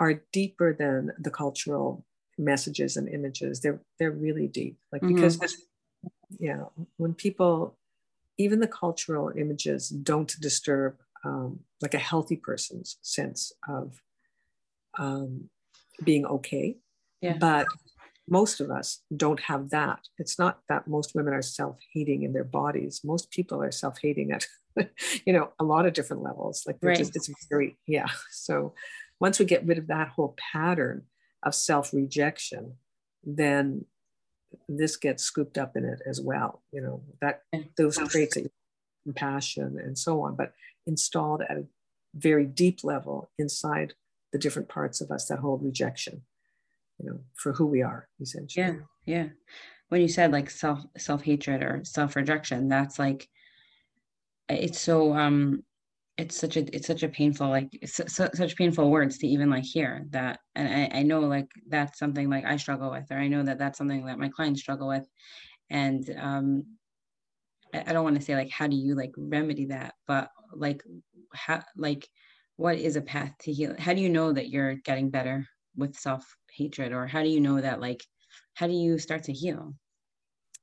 are 0.00 0.22
deeper 0.32 0.74
than 0.74 1.12
the 1.18 1.30
cultural 1.30 2.04
messages 2.38 2.96
and 2.96 3.08
images. 3.08 3.60
They're 3.60 3.80
they're 3.98 4.10
really 4.10 4.48
deep. 4.48 4.78
Like 4.90 5.02
mm-hmm. 5.02 5.14
because 5.14 5.66
yeah, 6.38 6.64
when 6.96 7.14
people 7.14 7.76
even 8.38 8.60
the 8.60 8.66
cultural 8.66 9.30
images 9.36 9.90
don't 9.90 10.34
disturb 10.40 10.96
um, 11.24 11.60
like 11.82 11.92
a 11.92 11.98
healthy 11.98 12.36
person's 12.36 12.96
sense 13.02 13.52
of 13.68 14.00
um, 14.98 15.50
being 16.02 16.24
okay. 16.24 16.78
Yeah. 17.20 17.36
But 17.38 17.66
most 18.26 18.60
of 18.60 18.70
us 18.70 19.02
don't 19.14 19.40
have 19.40 19.70
that. 19.70 20.00
It's 20.18 20.38
not 20.38 20.60
that 20.70 20.88
most 20.88 21.14
women 21.14 21.34
are 21.34 21.42
self-hating 21.42 22.22
in 22.22 22.32
their 22.32 22.44
bodies. 22.44 23.02
Most 23.04 23.30
people 23.30 23.62
are 23.62 23.72
self-hating 23.72 24.32
at, 24.32 24.46
you 25.26 25.34
know, 25.34 25.50
a 25.58 25.64
lot 25.64 25.84
of 25.84 25.92
different 25.92 26.22
levels. 26.22 26.62
Like 26.66 26.78
right. 26.80 26.96
just, 26.96 27.16
it's 27.16 27.28
very, 27.50 27.76
yeah. 27.86 28.08
So 28.30 28.72
once 29.20 29.38
we 29.38 29.44
get 29.44 29.66
rid 29.66 29.78
of 29.78 29.86
that 29.88 30.08
whole 30.08 30.34
pattern 30.52 31.04
of 31.42 31.54
self 31.54 31.92
rejection, 31.92 32.74
then 33.22 33.84
this 34.68 34.96
gets 34.96 35.22
scooped 35.22 35.58
up 35.58 35.76
in 35.76 35.84
it 35.84 36.00
as 36.06 36.20
well. 36.20 36.62
You 36.72 36.80
know, 36.80 37.02
that 37.20 37.42
those 37.76 37.96
traits 37.96 38.36
of 38.36 38.46
compassion 39.04 39.78
and 39.82 39.96
so 39.96 40.22
on, 40.22 40.36
but 40.36 40.52
installed 40.86 41.42
at 41.42 41.56
a 41.56 41.66
very 42.14 42.46
deep 42.46 42.82
level 42.82 43.30
inside 43.38 43.94
the 44.32 44.38
different 44.38 44.68
parts 44.68 45.00
of 45.00 45.10
us 45.10 45.26
that 45.26 45.38
hold 45.38 45.62
rejection, 45.62 46.22
you 46.98 47.10
know, 47.10 47.20
for 47.34 47.52
who 47.52 47.66
we 47.66 47.82
are, 47.82 48.08
essentially. 48.20 48.66
Yeah. 48.66 48.74
Yeah. 49.06 49.28
When 49.88 50.00
you 50.00 50.08
said 50.08 50.32
like 50.32 50.50
self 50.50 50.80
self 50.96 51.22
hatred 51.22 51.62
or 51.62 51.80
self 51.84 52.16
rejection, 52.16 52.68
that's 52.68 52.98
like 52.98 53.28
it's 54.48 54.80
so 54.80 55.14
um 55.14 55.64
it's 56.20 56.36
such 56.38 56.56
a 56.56 56.76
it's 56.76 56.86
such 56.86 57.02
a 57.02 57.08
painful 57.08 57.48
like 57.48 57.70
su- 57.86 58.06
such 58.06 58.56
painful 58.56 58.90
words 58.90 59.16
to 59.18 59.26
even 59.26 59.48
like 59.48 59.64
hear 59.64 60.04
that 60.10 60.38
and 60.54 60.68
I, 60.68 60.98
I 60.98 61.02
know 61.02 61.20
like 61.20 61.48
that's 61.66 61.98
something 61.98 62.28
like 62.28 62.44
i 62.44 62.56
struggle 62.56 62.90
with 62.90 63.10
or 63.10 63.16
i 63.16 63.26
know 63.26 63.42
that 63.42 63.58
that's 63.58 63.78
something 63.78 64.04
that 64.04 64.18
my 64.18 64.28
clients 64.28 64.60
struggle 64.60 64.88
with 64.88 65.08
and 65.70 66.04
um 66.18 66.64
I, 67.74 67.84
I 67.86 67.92
don't 67.92 68.04
want 68.04 68.16
to 68.16 68.22
say 68.22 68.34
like 68.34 68.50
how 68.50 68.66
do 68.66 68.76
you 68.76 68.94
like 68.94 69.12
remedy 69.16 69.66
that 69.66 69.94
but 70.06 70.28
like 70.54 70.82
how 71.32 71.62
like 71.74 72.06
what 72.56 72.76
is 72.76 72.96
a 72.96 73.00
path 73.00 73.32
to 73.40 73.52
heal 73.52 73.74
how 73.78 73.94
do 73.94 74.02
you 74.02 74.10
know 74.10 74.32
that 74.32 74.50
you're 74.50 74.74
getting 74.74 75.08
better 75.08 75.46
with 75.74 75.96
self 75.96 76.26
hatred 76.52 76.92
or 76.92 77.06
how 77.06 77.22
do 77.22 77.30
you 77.30 77.40
know 77.40 77.60
that 77.60 77.80
like 77.80 78.04
how 78.54 78.66
do 78.66 78.74
you 78.74 78.98
start 78.98 79.24
to 79.24 79.32
heal 79.32 79.74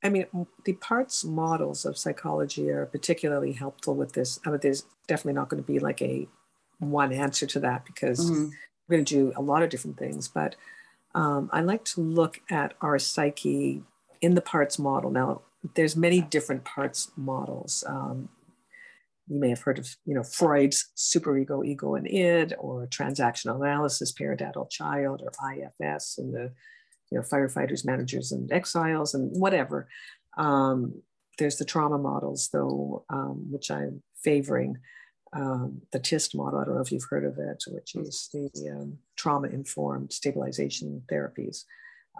I 0.03 0.09
mean, 0.09 0.25
the 0.63 0.73
parts 0.73 1.23
models 1.23 1.85
of 1.85 1.97
psychology 1.97 2.69
are 2.69 2.85
particularly 2.85 3.53
helpful 3.53 3.95
with 3.95 4.13
this. 4.13 4.39
I 4.45 4.49
mean, 4.49 4.59
there's 4.61 4.85
definitely 5.07 5.33
not 5.33 5.49
going 5.49 5.63
to 5.63 5.67
be 5.67 5.79
like 5.79 6.01
a 6.01 6.27
one 6.79 7.11
answer 7.11 7.47
to 7.47 7.59
that 7.61 7.85
because 7.85 8.29
mm-hmm. 8.29 8.49
we're 8.87 8.97
going 8.97 9.05
to 9.05 9.13
do 9.13 9.33
a 9.35 9.41
lot 9.41 9.63
of 9.63 9.69
different 9.69 9.97
things. 9.97 10.27
But 10.27 10.55
um, 11.15 11.49
I 11.51 11.61
like 11.61 11.83
to 11.85 12.01
look 12.01 12.41
at 12.49 12.75
our 12.81 12.99
psyche 12.99 13.83
in 14.21 14.35
the 14.35 14.41
parts 14.41 14.77
model. 14.77 15.09
Now, 15.09 15.41
there's 15.73 15.95
many 15.95 16.21
different 16.21 16.63
parts 16.63 17.11
models. 17.15 17.83
Um, 17.87 18.29
you 19.27 19.39
may 19.39 19.49
have 19.49 19.61
heard 19.61 19.79
of, 19.79 19.95
you 20.05 20.13
know, 20.13 20.23
Freud's 20.23 20.89
superego, 20.95 21.65
ego, 21.65 21.95
and 21.95 22.07
id, 22.07 22.53
or 22.59 22.87
transactional 22.87 23.55
analysis, 23.55 24.11
parent, 24.11 24.41
adult, 24.41 24.69
child, 24.69 25.21
or 25.21 25.31
IFS, 25.51 26.17
and 26.17 26.33
the 26.33 26.51
you 27.11 27.17
know, 27.17 27.23
firefighters, 27.23 27.85
managers, 27.85 28.31
and 28.31 28.51
exiles, 28.51 29.13
and 29.13 29.29
whatever. 29.39 29.87
Um, 30.37 31.01
there's 31.37 31.57
the 31.57 31.65
trauma 31.65 31.97
models, 31.97 32.49
though, 32.51 33.05
um, 33.09 33.47
which 33.51 33.69
I'm 33.71 34.01
favoring. 34.23 34.77
Um, 35.33 35.81
the 35.91 35.99
TIST 35.99 36.35
model, 36.35 36.59
I 36.59 36.65
don't 36.65 36.75
know 36.75 36.81
if 36.81 36.91
you've 36.91 37.07
heard 37.09 37.25
of 37.25 37.37
it, 37.37 37.63
which 37.67 37.95
is 37.95 38.29
the 38.33 38.49
um, 38.71 38.97
trauma 39.15 39.49
informed 39.49 40.13
stabilization 40.13 41.03
therapies 41.11 41.63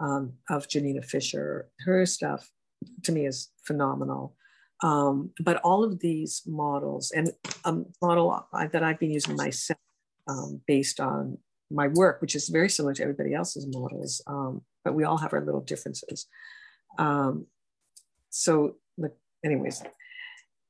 um, 0.00 0.34
of 0.50 0.68
Janina 0.68 1.02
Fisher. 1.02 1.68
Her 1.80 2.06
stuff 2.06 2.50
to 3.04 3.12
me 3.12 3.26
is 3.26 3.50
phenomenal. 3.64 4.36
Um, 4.82 5.30
but 5.40 5.56
all 5.62 5.82
of 5.82 5.98
these 5.98 6.42
models, 6.46 7.10
and 7.10 7.32
a 7.64 7.78
model 8.00 8.46
that 8.52 8.82
I've 8.82 9.00
been 9.00 9.10
using 9.10 9.36
myself 9.36 9.78
based 10.66 11.00
on 11.00 11.38
my 11.70 11.88
work, 11.88 12.20
which 12.20 12.34
is 12.34 12.48
very 12.48 12.68
similar 12.68 12.94
to 12.94 13.02
everybody 13.02 13.34
else's 13.34 13.66
models, 13.66 14.22
um, 14.26 14.62
but 14.88 14.94
we 14.94 15.04
all 15.04 15.18
have 15.18 15.34
our 15.34 15.44
little 15.44 15.60
differences. 15.60 16.26
Um, 16.98 17.44
so, 18.30 18.76
anyways, 19.44 19.82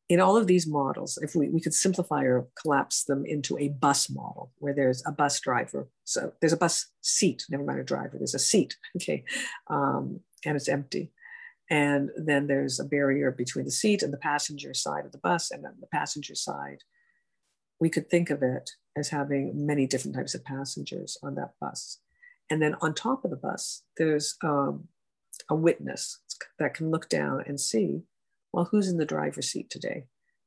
in 0.09 0.19
all 0.19 0.37
of 0.37 0.49
these 0.49 0.67
models, 0.67 1.21
if 1.23 1.37
we, 1.37 1.49
we 1.51 1.61
could 1.61 1.73
simplify 1.73 2.23
or 2.23 2.49
collapse 2.61 3.05
them 3.05 3.25
into 3.25 3.57
a 3.59 3.69
bus 3.69 4.11
model 4.11 4.51
where 4.59 4.75
there's 4.75 5.05
a 5.07 5.13
bus 5.13 5.39
driver. 5.39 5.89
So 6.03 6.33
there's 6.41 6.53
a 6.53 6.57
bus 6.57 6.89
seat, 7.01 7.45
never 7.49 7.63
mind 7.63 7.79
a 7.79 7.85
driver, 7.85 8.17
there's 8.19 8.35
a 8.35 8.41
seat, 8.41 8.77
okay, 8.97 9.23
um, 9.71 10.19
and 10.45 10.57
it's 10.57 10.69
empty. 10.69 11.13
And 11.71 12.11
then 12.17 12.49
there's 12.49 12.81
a 12.81 12.85
barrier 12.85 13.31
between 13.31 13.67
the 13.67 13.71
seat 13.71 14.03
and 14.03 14.13
the 14.13 14.19
passenger 14.19 14.75
side 14.75 15.05
of 15.05 15.13
the 15.13 15.19
bus, 15.19 15.53
and 15.53 15.65
then 15.65 15.75
the 15.81 15.87
passenger 15.87 16.35
side. 16.35 16.79
We 17.79 17.89
could 17.89 18.11
think 18.11 18.31
of 18.31 18.43
it 18.43 18.69
as 18.97 19.11
having 19.11 19.65
many 19.65 19.87
different 19.87 20.17
types 20.17 20.35
of 20.35 20.45
passengers 20.45 21.17
on 21.23 21.37
that 21.37 21.53
bus. 21.61 22.01
And 22.51 22.63
then 22.63 22.77
on 22.81 22.95
top 22.95 23.25
of 23.25 23.31
the 23.31 23.37
bus, 23.37 23.83
there's 23.97 24.37
um, 24.43 24.89
a 25.51 25.55
witness 25.55 26.21
that 26.59 26.75
can 26.75 26.91
look 26.91 27.09
down 27.09 27.45
and 27.47 27.61
see, 27.61 28.03
well, 28.53 28.69
who's 28.71 28.89
in 28.89 28.97
the 28.97 29.05
driver's 29.05 29.51
seat 29.51 29.71
today? 29.71 30.07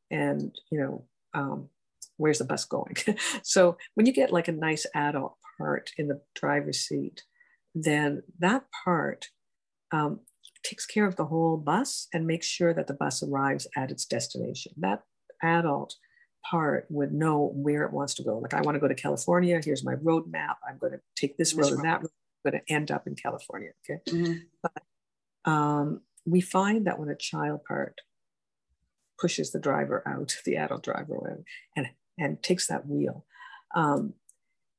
And, 0.10 0.54
you 0.72 0.80
know, 0.80 1.06
um, 1.34 1.70
where's 2.18 2.40
the 2.40 2.46
bus 2.46 2.66
going? 2.66 2.96
so 3.44 3.78
when 3.94 4.06
you 4.06 4.14
get 4.14 4.34
like 4.34 4.48
a 4.48 4.54
nice 4.54 4.86
adult 4.96 5.38
part 5.58 5.92
in 5.98 6.08
the 6.08 6.22
driver's 6.36 6.80
seat, 6.80 7.24
then 7.74 8.24
that 8.40 8.66
part 8.84 9.28
um, 9.92 10.20
takes 10.64 10.86
care 10.86 11.06
of 11.06 11.16
the 11.16 11.26
whole 11.26 11.58
bus 11.58 12.08
and 12.14 12.26
makes 12.26 12.48
sure 12.48 12.74
that 12.74 12.88
the 12.88 12.94
bus 12.94 13.24
arrives 13.24 13.68
at 13.76 13.92
its 13.92 14.06
destination. 14.06 14.74
That 14.78 15.04
adult 15.42 15.96
part 16.50 16.86
would 16.90 17.14
know 17.14 17.52
where 17.56 17.84
it 17.84 17.94
wants 17.94 18.14
to 18.16 18.24
go. 18.24 18.38
Like, 18.40 18.54
I 18.54 18.62
want 18.62 18.76
to 18.76 18.80
go 18.80 18.88
to 18.88 18.96
California. 18.96 19.60
Here's 19.64 19.84
my 19.84 19.96
roadmap. 19.96 20.56
I'm 20.68 20.78
going 20.78 20.94
to 20.94 21.02
take 21.16 21.38
this 21.38 21.54
road 21.54 21.74
and 21.74 21.84
that 21.84 22.02
road. 22.02 22.12
I'm 22.46 22.52
going 22.52 22.62
to 22.66 22.74
end 22.74 22.92
up 22.92 23.08
in 23.08 23.16
California. 23.16 23.72
Okay. 23.90 24.02
Mm-hmm. 24.10 24.34
But 24.64 25.52
um, 25.52 26.02
we 26.26 26.42
find 26.42 26.88
that 26.88 27.00
when 27.00 27.10
a 27.10 27.16
child 27.16 27.64
part 27.64 28.02
pushes 29.20 29.52
the 29.52 29.60
driver 29.60 30.04
out, 30.08 30.36
the 30.46 30.58
adult 30.58 30.84
driver, 30.84 31.44
and, 31.76 31.88
and 32.18 32.42
takes 32.42 32.68
that 32.68 32.88
wheel, 32.88 33.26
um, 33.76 34.14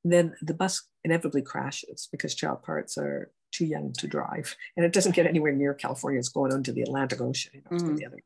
then 0.05 0.35
the 0.43 0.55
bus 0.55 0.83
inevitably 1.05 1.43
crashes 1.43 2.09
because 2.11 2.35
child 2.35 2.63
parts 2.63 2.99
are 2.99 3.31
too 3.53 3.67
young 3.67 3.93
to 3.93 4.09
drive. 4.09 4.57
And 4.77 4.85
it 4.85 4.93
doesn't 4.93 5.15
get 5.15 5.27
anywhere 5.27 5.53
near 5.53 5.75
California. 5.75 6.19
It's 6.19 6.29
going 6.29 6.53
onto 6.53 6.73
the 6.73 6.83
Atlantic 6.83 7.21
Ocean. 7.21 7.53
You 7.55 7.63
know, 7.71 7.85
mm. 7.85 7.97
the 7.97 8.07
other. 8.07 8.19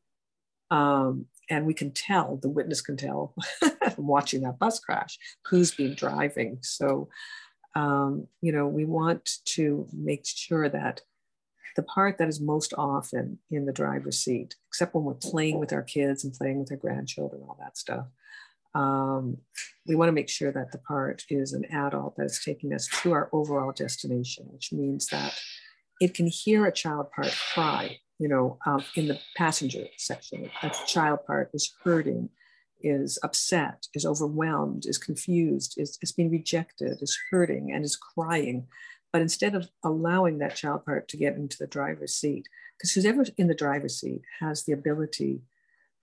Um, 0.69 1.25
and 1.49 1.65
we 1.65 1.73
can 1.73 1.91
tell, 1.91 2.37
the 2.41 2.49
witness 2.49 2.81
can 2.81 2.97
tell 2.97 3.33
watching 3.97 4.41
that 4.41 4.59
bus 4.59 4.79
crash, 4.79 5.17
who's 5.45 5.73
been 5.73 5.95
driving. 5.95 6.59
So, 6.61 7.09
um, 7.75 8.27
you 8.41 8.51
know, 8.51 8.67
we 8.67 8.85
want 8.85 9.29
to 9.45 9.87
make 9.93 10.25
sure 10.25 10.67
that 10.67 11.01
the 11.75 11.83
part 11.83 12.17
that 12.17 12.27
is 12.27 12.41
most 12.41 12.73
often 12.77 13.39
in 13.51 13.65
the 13.65 13.71
driver's 13.71 14.19
seat, 14.19 14.55
except 14.67 14.95
when 14.95 15.03
we're 15.03 15.13
playing 15.13 15.59
with 15.59 15.71
our 15.71 15.83
kids 15.83 16.23
and 16.23 16.33
playing 16.33 16.59
with 16.59 16.71
our 16.71 16.77
grandchildren, 16.77 17.43
all 17.43 17.57
that 17.59 17.77
stuff, 17.77 18.07
um, 18.73 19.37
we 19.85 19.95
want 19.95 20.09
to 20.09 20.13
make 20.13 20.29
sure 20.29 20.51
that 20.51 20.71
the 20.71 20.79
part 20.79 21.23
is 21.29 21.53
an 21.53 21.65
adult 21.71 22.15
that 22.17 22.25
is 22.25 22.41
taking 22.43 22.73
us 22.73 22.87
to 23.01 23.11
our 23.11 23.29
overall 23.31 23.71
destination, 23.71 24.45
which 24.49 24.73
means 24.73 25.07
that 25.07 25.39
it 26.01 26.13
can 26.13 26.27
hear 26.27 26.65
a 26.65 26.71
child 26.71 27.11
part 27.11 27.33
cry 27.53 27.97
you 28.19 28.27
know, 28.27 28.57
um, 28.65 28.83
in 28.95 29.07
the 29.07 29.19
passenger 29.35 29.85
section, 29.97 30.49
a 30.63 30.71
child 30.87 31.19
part 31.25 31.51
is 31.53 31.73
hurting, 31.83 32.29
is 32.81 33.19
upset, 33.23 33.87
is 33.93 34.05
overwhelmed, 34.05 34.85
is 34.85 34.97
confused, 34.97 35.75
is, 35.77 35.97
is 36.01 36.11
being 36.11 36.31
rejected, 36.31 36.97
is 37.01 37.17
hurting, 37.29 37.71
and 37.71 37.85
is 37.85 37.95
crying. 37.95 38.67
But 39.13 39.21
instead 39.21 39.55
of 39.55 39.69
allowing 39.83 40.39
that 40.39 40.55
child 40.55 40.85
part 40.85 41.07
to 41.09 41.17
get 41.17 41.35
into 41.35 41.57
the 41.59 41.67
driver's 41.67 42.15
seat, 42.15 42.47
because 42.77 42.91
whoever's 42.93 43.31
in 43.37 43.47
the 43.47 43.55
driver's 43.55 43.99
seat 43.99 44.21
has 44.39 44.63
the 44.63 44.73
ability 44.73 45.41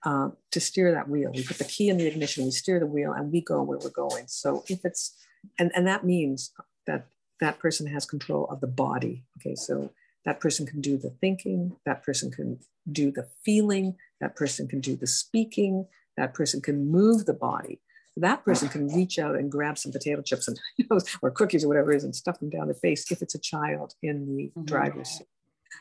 uh, 0.05 0.29
to 0.51 0.59
steer 0.59 0.91
that 0.91 1.09
wheel. 1.09 1.31
We 1.33 1.43
put 1.43 1.57
the 1.57 1.63
key 1.63 1.89
in 1.89 1.97
the 1.97 2.07
ignition, 2.07 2.45
we 2.45 2.51
steer 2.51 2.79
the 2.79 2.85
wheel, 2.85 3.11
and 3.11 3.31
we 3.31 3.41
go 3.41 3.63
where 3.63 3.79
we're 3.79 3.89
going. 3.89 4.25
So 4.27 4.63
if 4.69 4.85
it's, 4.85 5.15
and, 5.59 5.71
and 5.75 5.87
that 5.87 6.05
means 6.05 6.51
that 6.87 7.07
that 7.41 7.59
person 7.59 7.87
has 7.87 8.05
control 8.05 8.45
of 8.45 8.61
the 8.61 8.67
body. 8.67 9.25
Okay, 9.37 9.55
so 9.55 9.91
that 10.25 10.39
person 10.39 10.65
can 10.65 10.81
do 10.81 10.97
the 10.97 11.11
thinking, 11.21 11.75
that 11.85 12.03
person 12.03 12.31
can 12.31 12.59
do 12.91 13.11
the 13.11 13.27
feeling, 13.43 13.95
that 14.19 14.35
person 14.35 14.67
can 14.67 14.81
do 14.81 14.95
the 14.95 15.07
speaking, 15.07 15.85
that 16.17 16.33
person 16.33 16.61
can 16.61 16.89
move 16.91 17.25
the 17.25 17.33
body. 17.33 17.79
That 18.17 18.45
person 18.45 18.69
can 18.69 18.87
reach 18.87 19.19
out 19.19 19.35
and 19.35 19.51
grab 19.51 19.77
some 19.77 19.91
potato 19.91 20.21
chips 20.21 20.47
and 20.47 20.57
or 21.21 21.31
cookies 21.31 21.65
or 21.65 21.67
whatever 21.67 21.91
it 21.91 21.97
is 21.97 22.03
and 22.05 22.15
stuff 22.15 22.39
them 22.39 22.49
down 22.49 22.67
the 22.67 22.73
face 22.73 23.11
if 23.11 23.21
it's 23.21 23.35
a 23.35 23.39
child 23.39 23.93
in 24.01 24.25
the 24.25 24.43
mm-hmm. 24.43 24.63
driver's 24.63 25.09
seat. 25.09 25.27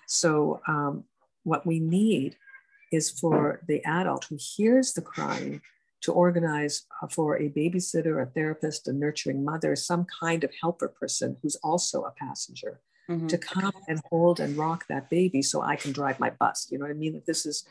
So 0.08 0.60
um, 0.66 1.04
what 1.44 1.64
we 1.64 1.78
need 1.78 2.36
is 2.90 3.10
for 3.10 3.60
the 3.68 3.82
adult 3.84 4.24
who 4.24 4.36
hears 4.38 4.92
the 4.92 5.02
crying 5.02 5.62
to 6.02 6.12
organize 6.12 6.82
uh, 7.02 7.06
for 7.06 7.36
a 7.38 7.48
babysitter, 7.48 8.20
a 8.20 8.26
therapist, 8.26 8.88
a 8.88 8.92
nurturing 8.92 9.44
mother, 9.44 9.76
some 9.76 10.04
kind 10.20 10.44
of 10.44 10.50
helper 10.60 10.88
person 10.88 11.36
who's 11.40 11.56
also 11.62 12.02
a 12.02 12.10
passenger 12.10 12.80
mm-hmm. 13.08 13.26
to 13.26 13.38
come 13.38 13.72
and 13.88 14.00
hold 14.10 14.40
and 14.40 14.56
rock 14.56 14.86
that 14.88 15.10
baby 15.10 15.42
so 15.42 15.62
I 15.62 15.76
can 15.76 15.92
drive 15.92 16.20
my 16.20 16.30
bus. 16.30 16.68
You 16.70 16.78
know 16.78 16.84
what 16.84 16.90
I 16.90 16.94
mean? 16.94 17.14
That 17.14 17.26
this 17.26 17.46
is 17.46 17.64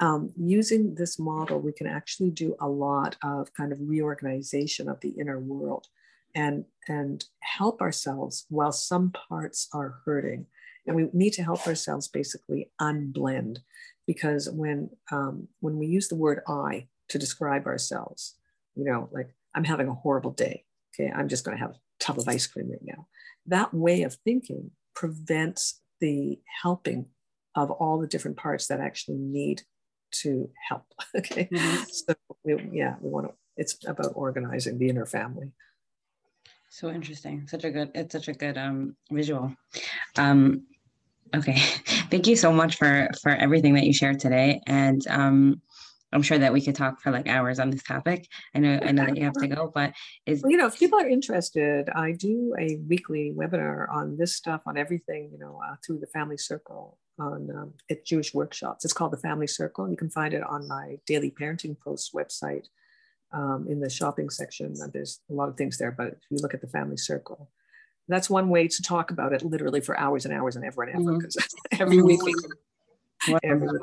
um, 0.00 0.30
using 0.36 0.94
this 0.94 1.18
model, 1.18 1.60
we 1.60 1.72
can 1.72 1.86
actually 1.86 2.30
do 2.30 2.56
a 2.60 2.68
lot 2.68 3.16
of 3.22 3.52
kind 3.54 3.72
of 3.72 3.78
reorganization 3.80 4.88
of 4.88 5.00
the 5.00 5.10
inner 5.10 5.38
world 5.38 5.88
and 6.34 6.64
and 6.88 7.24
help 7.40 7.80
ourselves 7.80 8.46
while 8.48 8.72
some 8.72 9.12
parts 9.12 9.68
are 9.72 10.00
hurting. 10.04 10.46
And 10.86 10.96
we 10.96 11.08
need 11.12 11.32
to 11.34 11.42
help 11.42 11.66
ourselves 11.66 12.08
basically 12.08 12.70
unblend 12.80 13.58
because 14.06 14.50
when 14.50 14.90
um, 15.12 15.48
when 15.60 15.78
we 15.78 15.86
use 15.86 16.08
the 16.08 16.16
word 16.16 16.40
I 16.48 16.88
to 17.10 17.18
describe 17.18 17.66
ourselves, 17.66 18.36
you 18.74 18.84
know, 18.84 19.08
like 19.12 19.34
I'm 19.54 19.64
having 19.64 19.88
a 19.88 19.94
horrible 19.94 20.32
day. 20.32 20.64
Okay, 20.94 21.12
I'm 21.12 21.28
just 21.28 21.44
going 21.44 21.56
to 21.56 21.62
have 21.62 21.72
a 21.72 21.80
tub 22.00 22.18
of 22.18 22.28
ice 22.28 22.46
cream 22.46 22.70
right 22.70 22.80
now 22.82 23.06
that 23.46 23.74
way 23.74 24.02
of 24.02 24.14
thinking 24.24 24.70
prevents 24.94 25.80
the 26.00 26.38
helping 26.62 27.06
of 27.54 27.70
all 27.70 27.98
the 27.98 28.06
different 28.06 28.36
parts 28.36 28.66
that 28.66 28.80
actually 28.80 29.18
need 29.18 29.62
to 30.10 30.50
help. 30.68 30.86
okay. 31.16 31.48
Mm-hmm. 31.52 31.84
So 31.90 32.14
we, 32.44 32.70
yeah, 32.72 32.96
we 33.00 33.10
want 33.10 33.28
to, 33.28 33.34
it's 33.56 33.76
about 33.86 34.12
organizing 34.14 34.78
the 34.78 34.88
inner 34.88 35.06
family. 35.06 35.52
So 36.70 36.90
interesting. 36.90 37.46
Such 37.46 37.64
a 37.64 37.70
good, 37.70 37.92
it's 37.94 38.12
such 38.12 38.28
a 38.28 38.32
good 38.32 38.58
um, 38.58 38.96
visual. 39.10 39.54
Um, 40.16 40.66
okay. 41.34 41.56
Thank 42.10 42.26
you 42.26 42.36
so 42.36 42.52
much 42.52 42.76
for, 42.76 43.08
for 43.22 43.30
everything 43.30 43.74
that 43.74 43.84
you 43.84 43.92
shared 43.92 44.18
today. 44.18 44.60
And 44.66 45.06
um, 45.08 45.62
I'm 46.14 46.22
sure 46.22 46.38
that 46.38 46.52
we 46.52 46.60
could 46.60 46.76
talk 46.76 47.00
for 47.00 47.10
like 47.10 47.28
hours 47.28 47.58
on 47.58 47.70
this 47.70 47.82
topic. 47.82 48.28
I 48.54 48.60
know 48.60 48.78
I 48.82 48.92
know 48.92 49.04
that 49.04 49.16
you 49.16 49.24
have 49.24 49.34
to 49.34 49.48
go, 49.48 49.70
but 49.74 49.92
is 50.26 50.42
well, 50.42 50.52
you 50.52 50.56
know 50.56 50.66
if 50.66 50.78
people 50.78 50.98
are 50.98 51.08
interested, 51.08 51.90
I 51.90 52.12
do 52.12 52.54
a 52.58 52.76
weekly 52.88 53.34
webinar 53.36 53.92
on 53.92 54.16
this 54.16 54.36
stuff, 54.36 54.62
on 54.66 54.78
everything, 54.78 55.30
you 55.32 55.38
know, 55.38 55.60
uh, 55.66 55.74
through 55.84 55.98
the 55.98 56.06
Family 56.06 56.36
Circle 56.36 56.98
on 57.18 57.50
um, 57.50 57.74
at 57.90 58.06
Jewish 58.06 58.32
workshops. 58.32 58.84
It's 58.84 58.94
called 58.94 59.12
the 59.12 59.18
Family 59.18 59.48
Circle. 59.48 59.90
You 59.90 59.96
can 59.96 60.10
find 60.10 60.32
it 60.32 60.42
on 60.44 60.68
my 60.68 60.98
Daily 61.06 61.30
Parenting 61.30 61.76
Post 61.78 62.14
website 62.14 62.66
um, 63.32 63.66
in 63.68 63.80
the 63.80 63.90
shopping 63.90 64.30
section. 64.30 64.74
There's 64.92 65.20
a 65.28 65.34
lot 65.34 65.48
of 65.48 65.56
things 65.56 65.78
there, 65.78 65.90
but 65.90 66.08
if 66.08 66.18
you 66.30 66.38
look 66.38 66.54
at 66.54 66.60
the 66.60 66.68
Family 66.68 66.96
Circle, 66.96 67.50
that's 68.06 68.30
one 68.30 68.48
way 68.48 68.68
to 68.68 68.82
talk 68.82 69.10
about 69.10 69.32
it 69.32 69.44
literally 69.44 69.80
for 69.80 69.98
hours 69.98 70.24
and 70.24 70.34
hours 70.34 70.56
and 70.56 70.64
ever 70.64 70.82
and 70.84 70.94
ever 70.94 71.18
because 71.18 71.36
mm-hmm. 71.36 71.80
every 71.82 72.02
week 72.02 72.22
we 72.22 72.34
every 73.42 73.66
week 73.68 73.80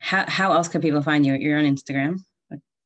how, 0.00 0.24
how 0.28 0.52
else 0.52 0.68
can 0.68 0.80
people 0.80 1.02
find 1.02 1.24
you? 1.24 1.34
You're 1.34 1.58
on 1.58 1.64
Instagram. 1.64 2.18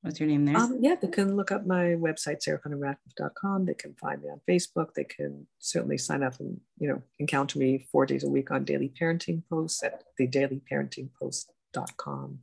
What's 0.03 0.21
your 0.21 0.29
name 0.29 0.45
there? 0.45 0.59
Um, 0.59 0.77
yeah, 0.83 0.97
they 1.01 1.09
can 1.09 1.35
look 1.35 1.51
up 1.51 1.67
my 1.67 1.97
website, 1.97 2.47
sarahchanaradcliffe.com. 2.47 3.65
They 3.65 3.73
can 3.73 3.95
find 3.95 4.23
me 4.23 4.29
on 4.29 4.43
Facebook. 4.47 4.93
They 4.95 5.05
can 5.05 5.47
certainly 5.61 5.97
sign 5.97 6.23
up 6.23 6.39
and, 6.41 6.61
you 6.79 6.89
know, 6.89 7.03
encounter 7.19 7.59
me 7.59 7.87
four 7.91 8.05
days 8.05 8.23
a 8.23 8.29
week 8.29 8.51
on 8.51 8.65
daily 8.65 8.93
parenting 9.01 9.43
posts 9.49 9.83
at 9.83 10.05
the 10.19 10.29
dailyparentingpost.com 10.29 12.39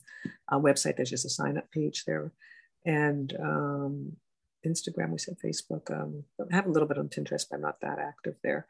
uh, 0.51 0.59
website. 0.59 0.95
There's 0.95 1.11
just 1.11 1.25
a 1.25 1.29
sign 1.29 1.55
up 1.55 1.71
page 1.71 2.03
there. 2.05 2.31
And 2.83 3.31
um, 3.39 4.13
Instagram, 4.65 5.11
we 5.11 5.19
said 5.19 5.37
Facebook. 5.37 5.91
Um, 5.91 6.23
I 6.39 6.55
have 6.55 6.65
a 6.65 6.71
little 6.71 6.87
bit 6.87 6.97
on 6.97 7.09
Pinterest, 7.09 7.45
but 7.47 7.57
I'm 7.57 7.61
not 7.61 7.79
that 7.81 7.99
active 7.99 8.37
there. 8.43 8.65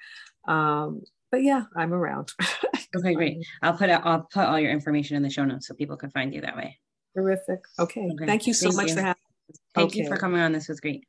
Um, 0.50 1.04
but 1.32 1.44
yeah, 1.44 1.64
I'm 1.76 1.94
around. 1.94 2.32
okay, 2.96 3.16
great. 3.16 3.46
I'll 3.62 3.74
put 3.74 3.90
I'll 3.90 4.28
put 4.32 4.44
all 4.44 4.60
your 4.60 4.72
information 4.72 5.18
in 5.18 5.24
the 5.24 5.30
show 5.30 5.46
notes 5.46 5.68
so 5.68 5.74
people 5.74 5.98
can 5.98 6.12
find 6.12 6.34
you 6.34 6.42
that 6.42 6.56
way. 6.56 6.78
Terrific. 7.16 7.62
Okay. 7.80 8.10
okay. 8.14 8.26
Thank 8.26 8.48
you 8.48 8.54
so 8.54 8.70
Thank 8.70 8.76
much 8.76 8.90
you. 8.90 8.96
for 8.96 9.02
having 9.02 9.22
me. 9.30 9.56
Thank 9.74 9.92
okay. 9.92 10.00
you 10.00 10.08
for 10.08 10.18
coming 10.18 10.42
on. 10.42 10.52
This 10.52 10.68
was 10.68 10.80
great. 10.80 11.06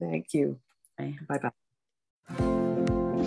Thank 0.00 0.32
you. 0.32 0.58
Bye 0.98 1.14
bye. 1.28 1.50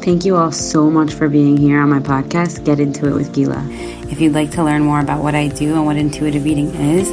Thank 0.01 0.25
you 0.25 0.35
all 0.37 0.51
so 0.51 0.89
much 0.89 1.13
for 1.13 1.27
being 1.27 1.57
here 1.57 1.81
on 1.81 1.89
my 1.89 1.99
podcast, 1.99 2.63
Get 2.63 2.79
Into 2.79 3.09
It 3.09 3.13
with 3.13 3.33
Gila. 3.33 3.61
If 4.09 4.21
you'd 4.21 4.33
like 4.33 4.51
to 4.51 4.63
learn 4.63 4.83
more 4.83 5.01
about 5.01 5.21
what 5.21 5.35
I 5.35 5.49
do 5.49 5.75
and 5.75 5.85
what 5.85 5.97
intuitive 5.97 6.47
eating 6.47 6.73
is, 6.73 7.09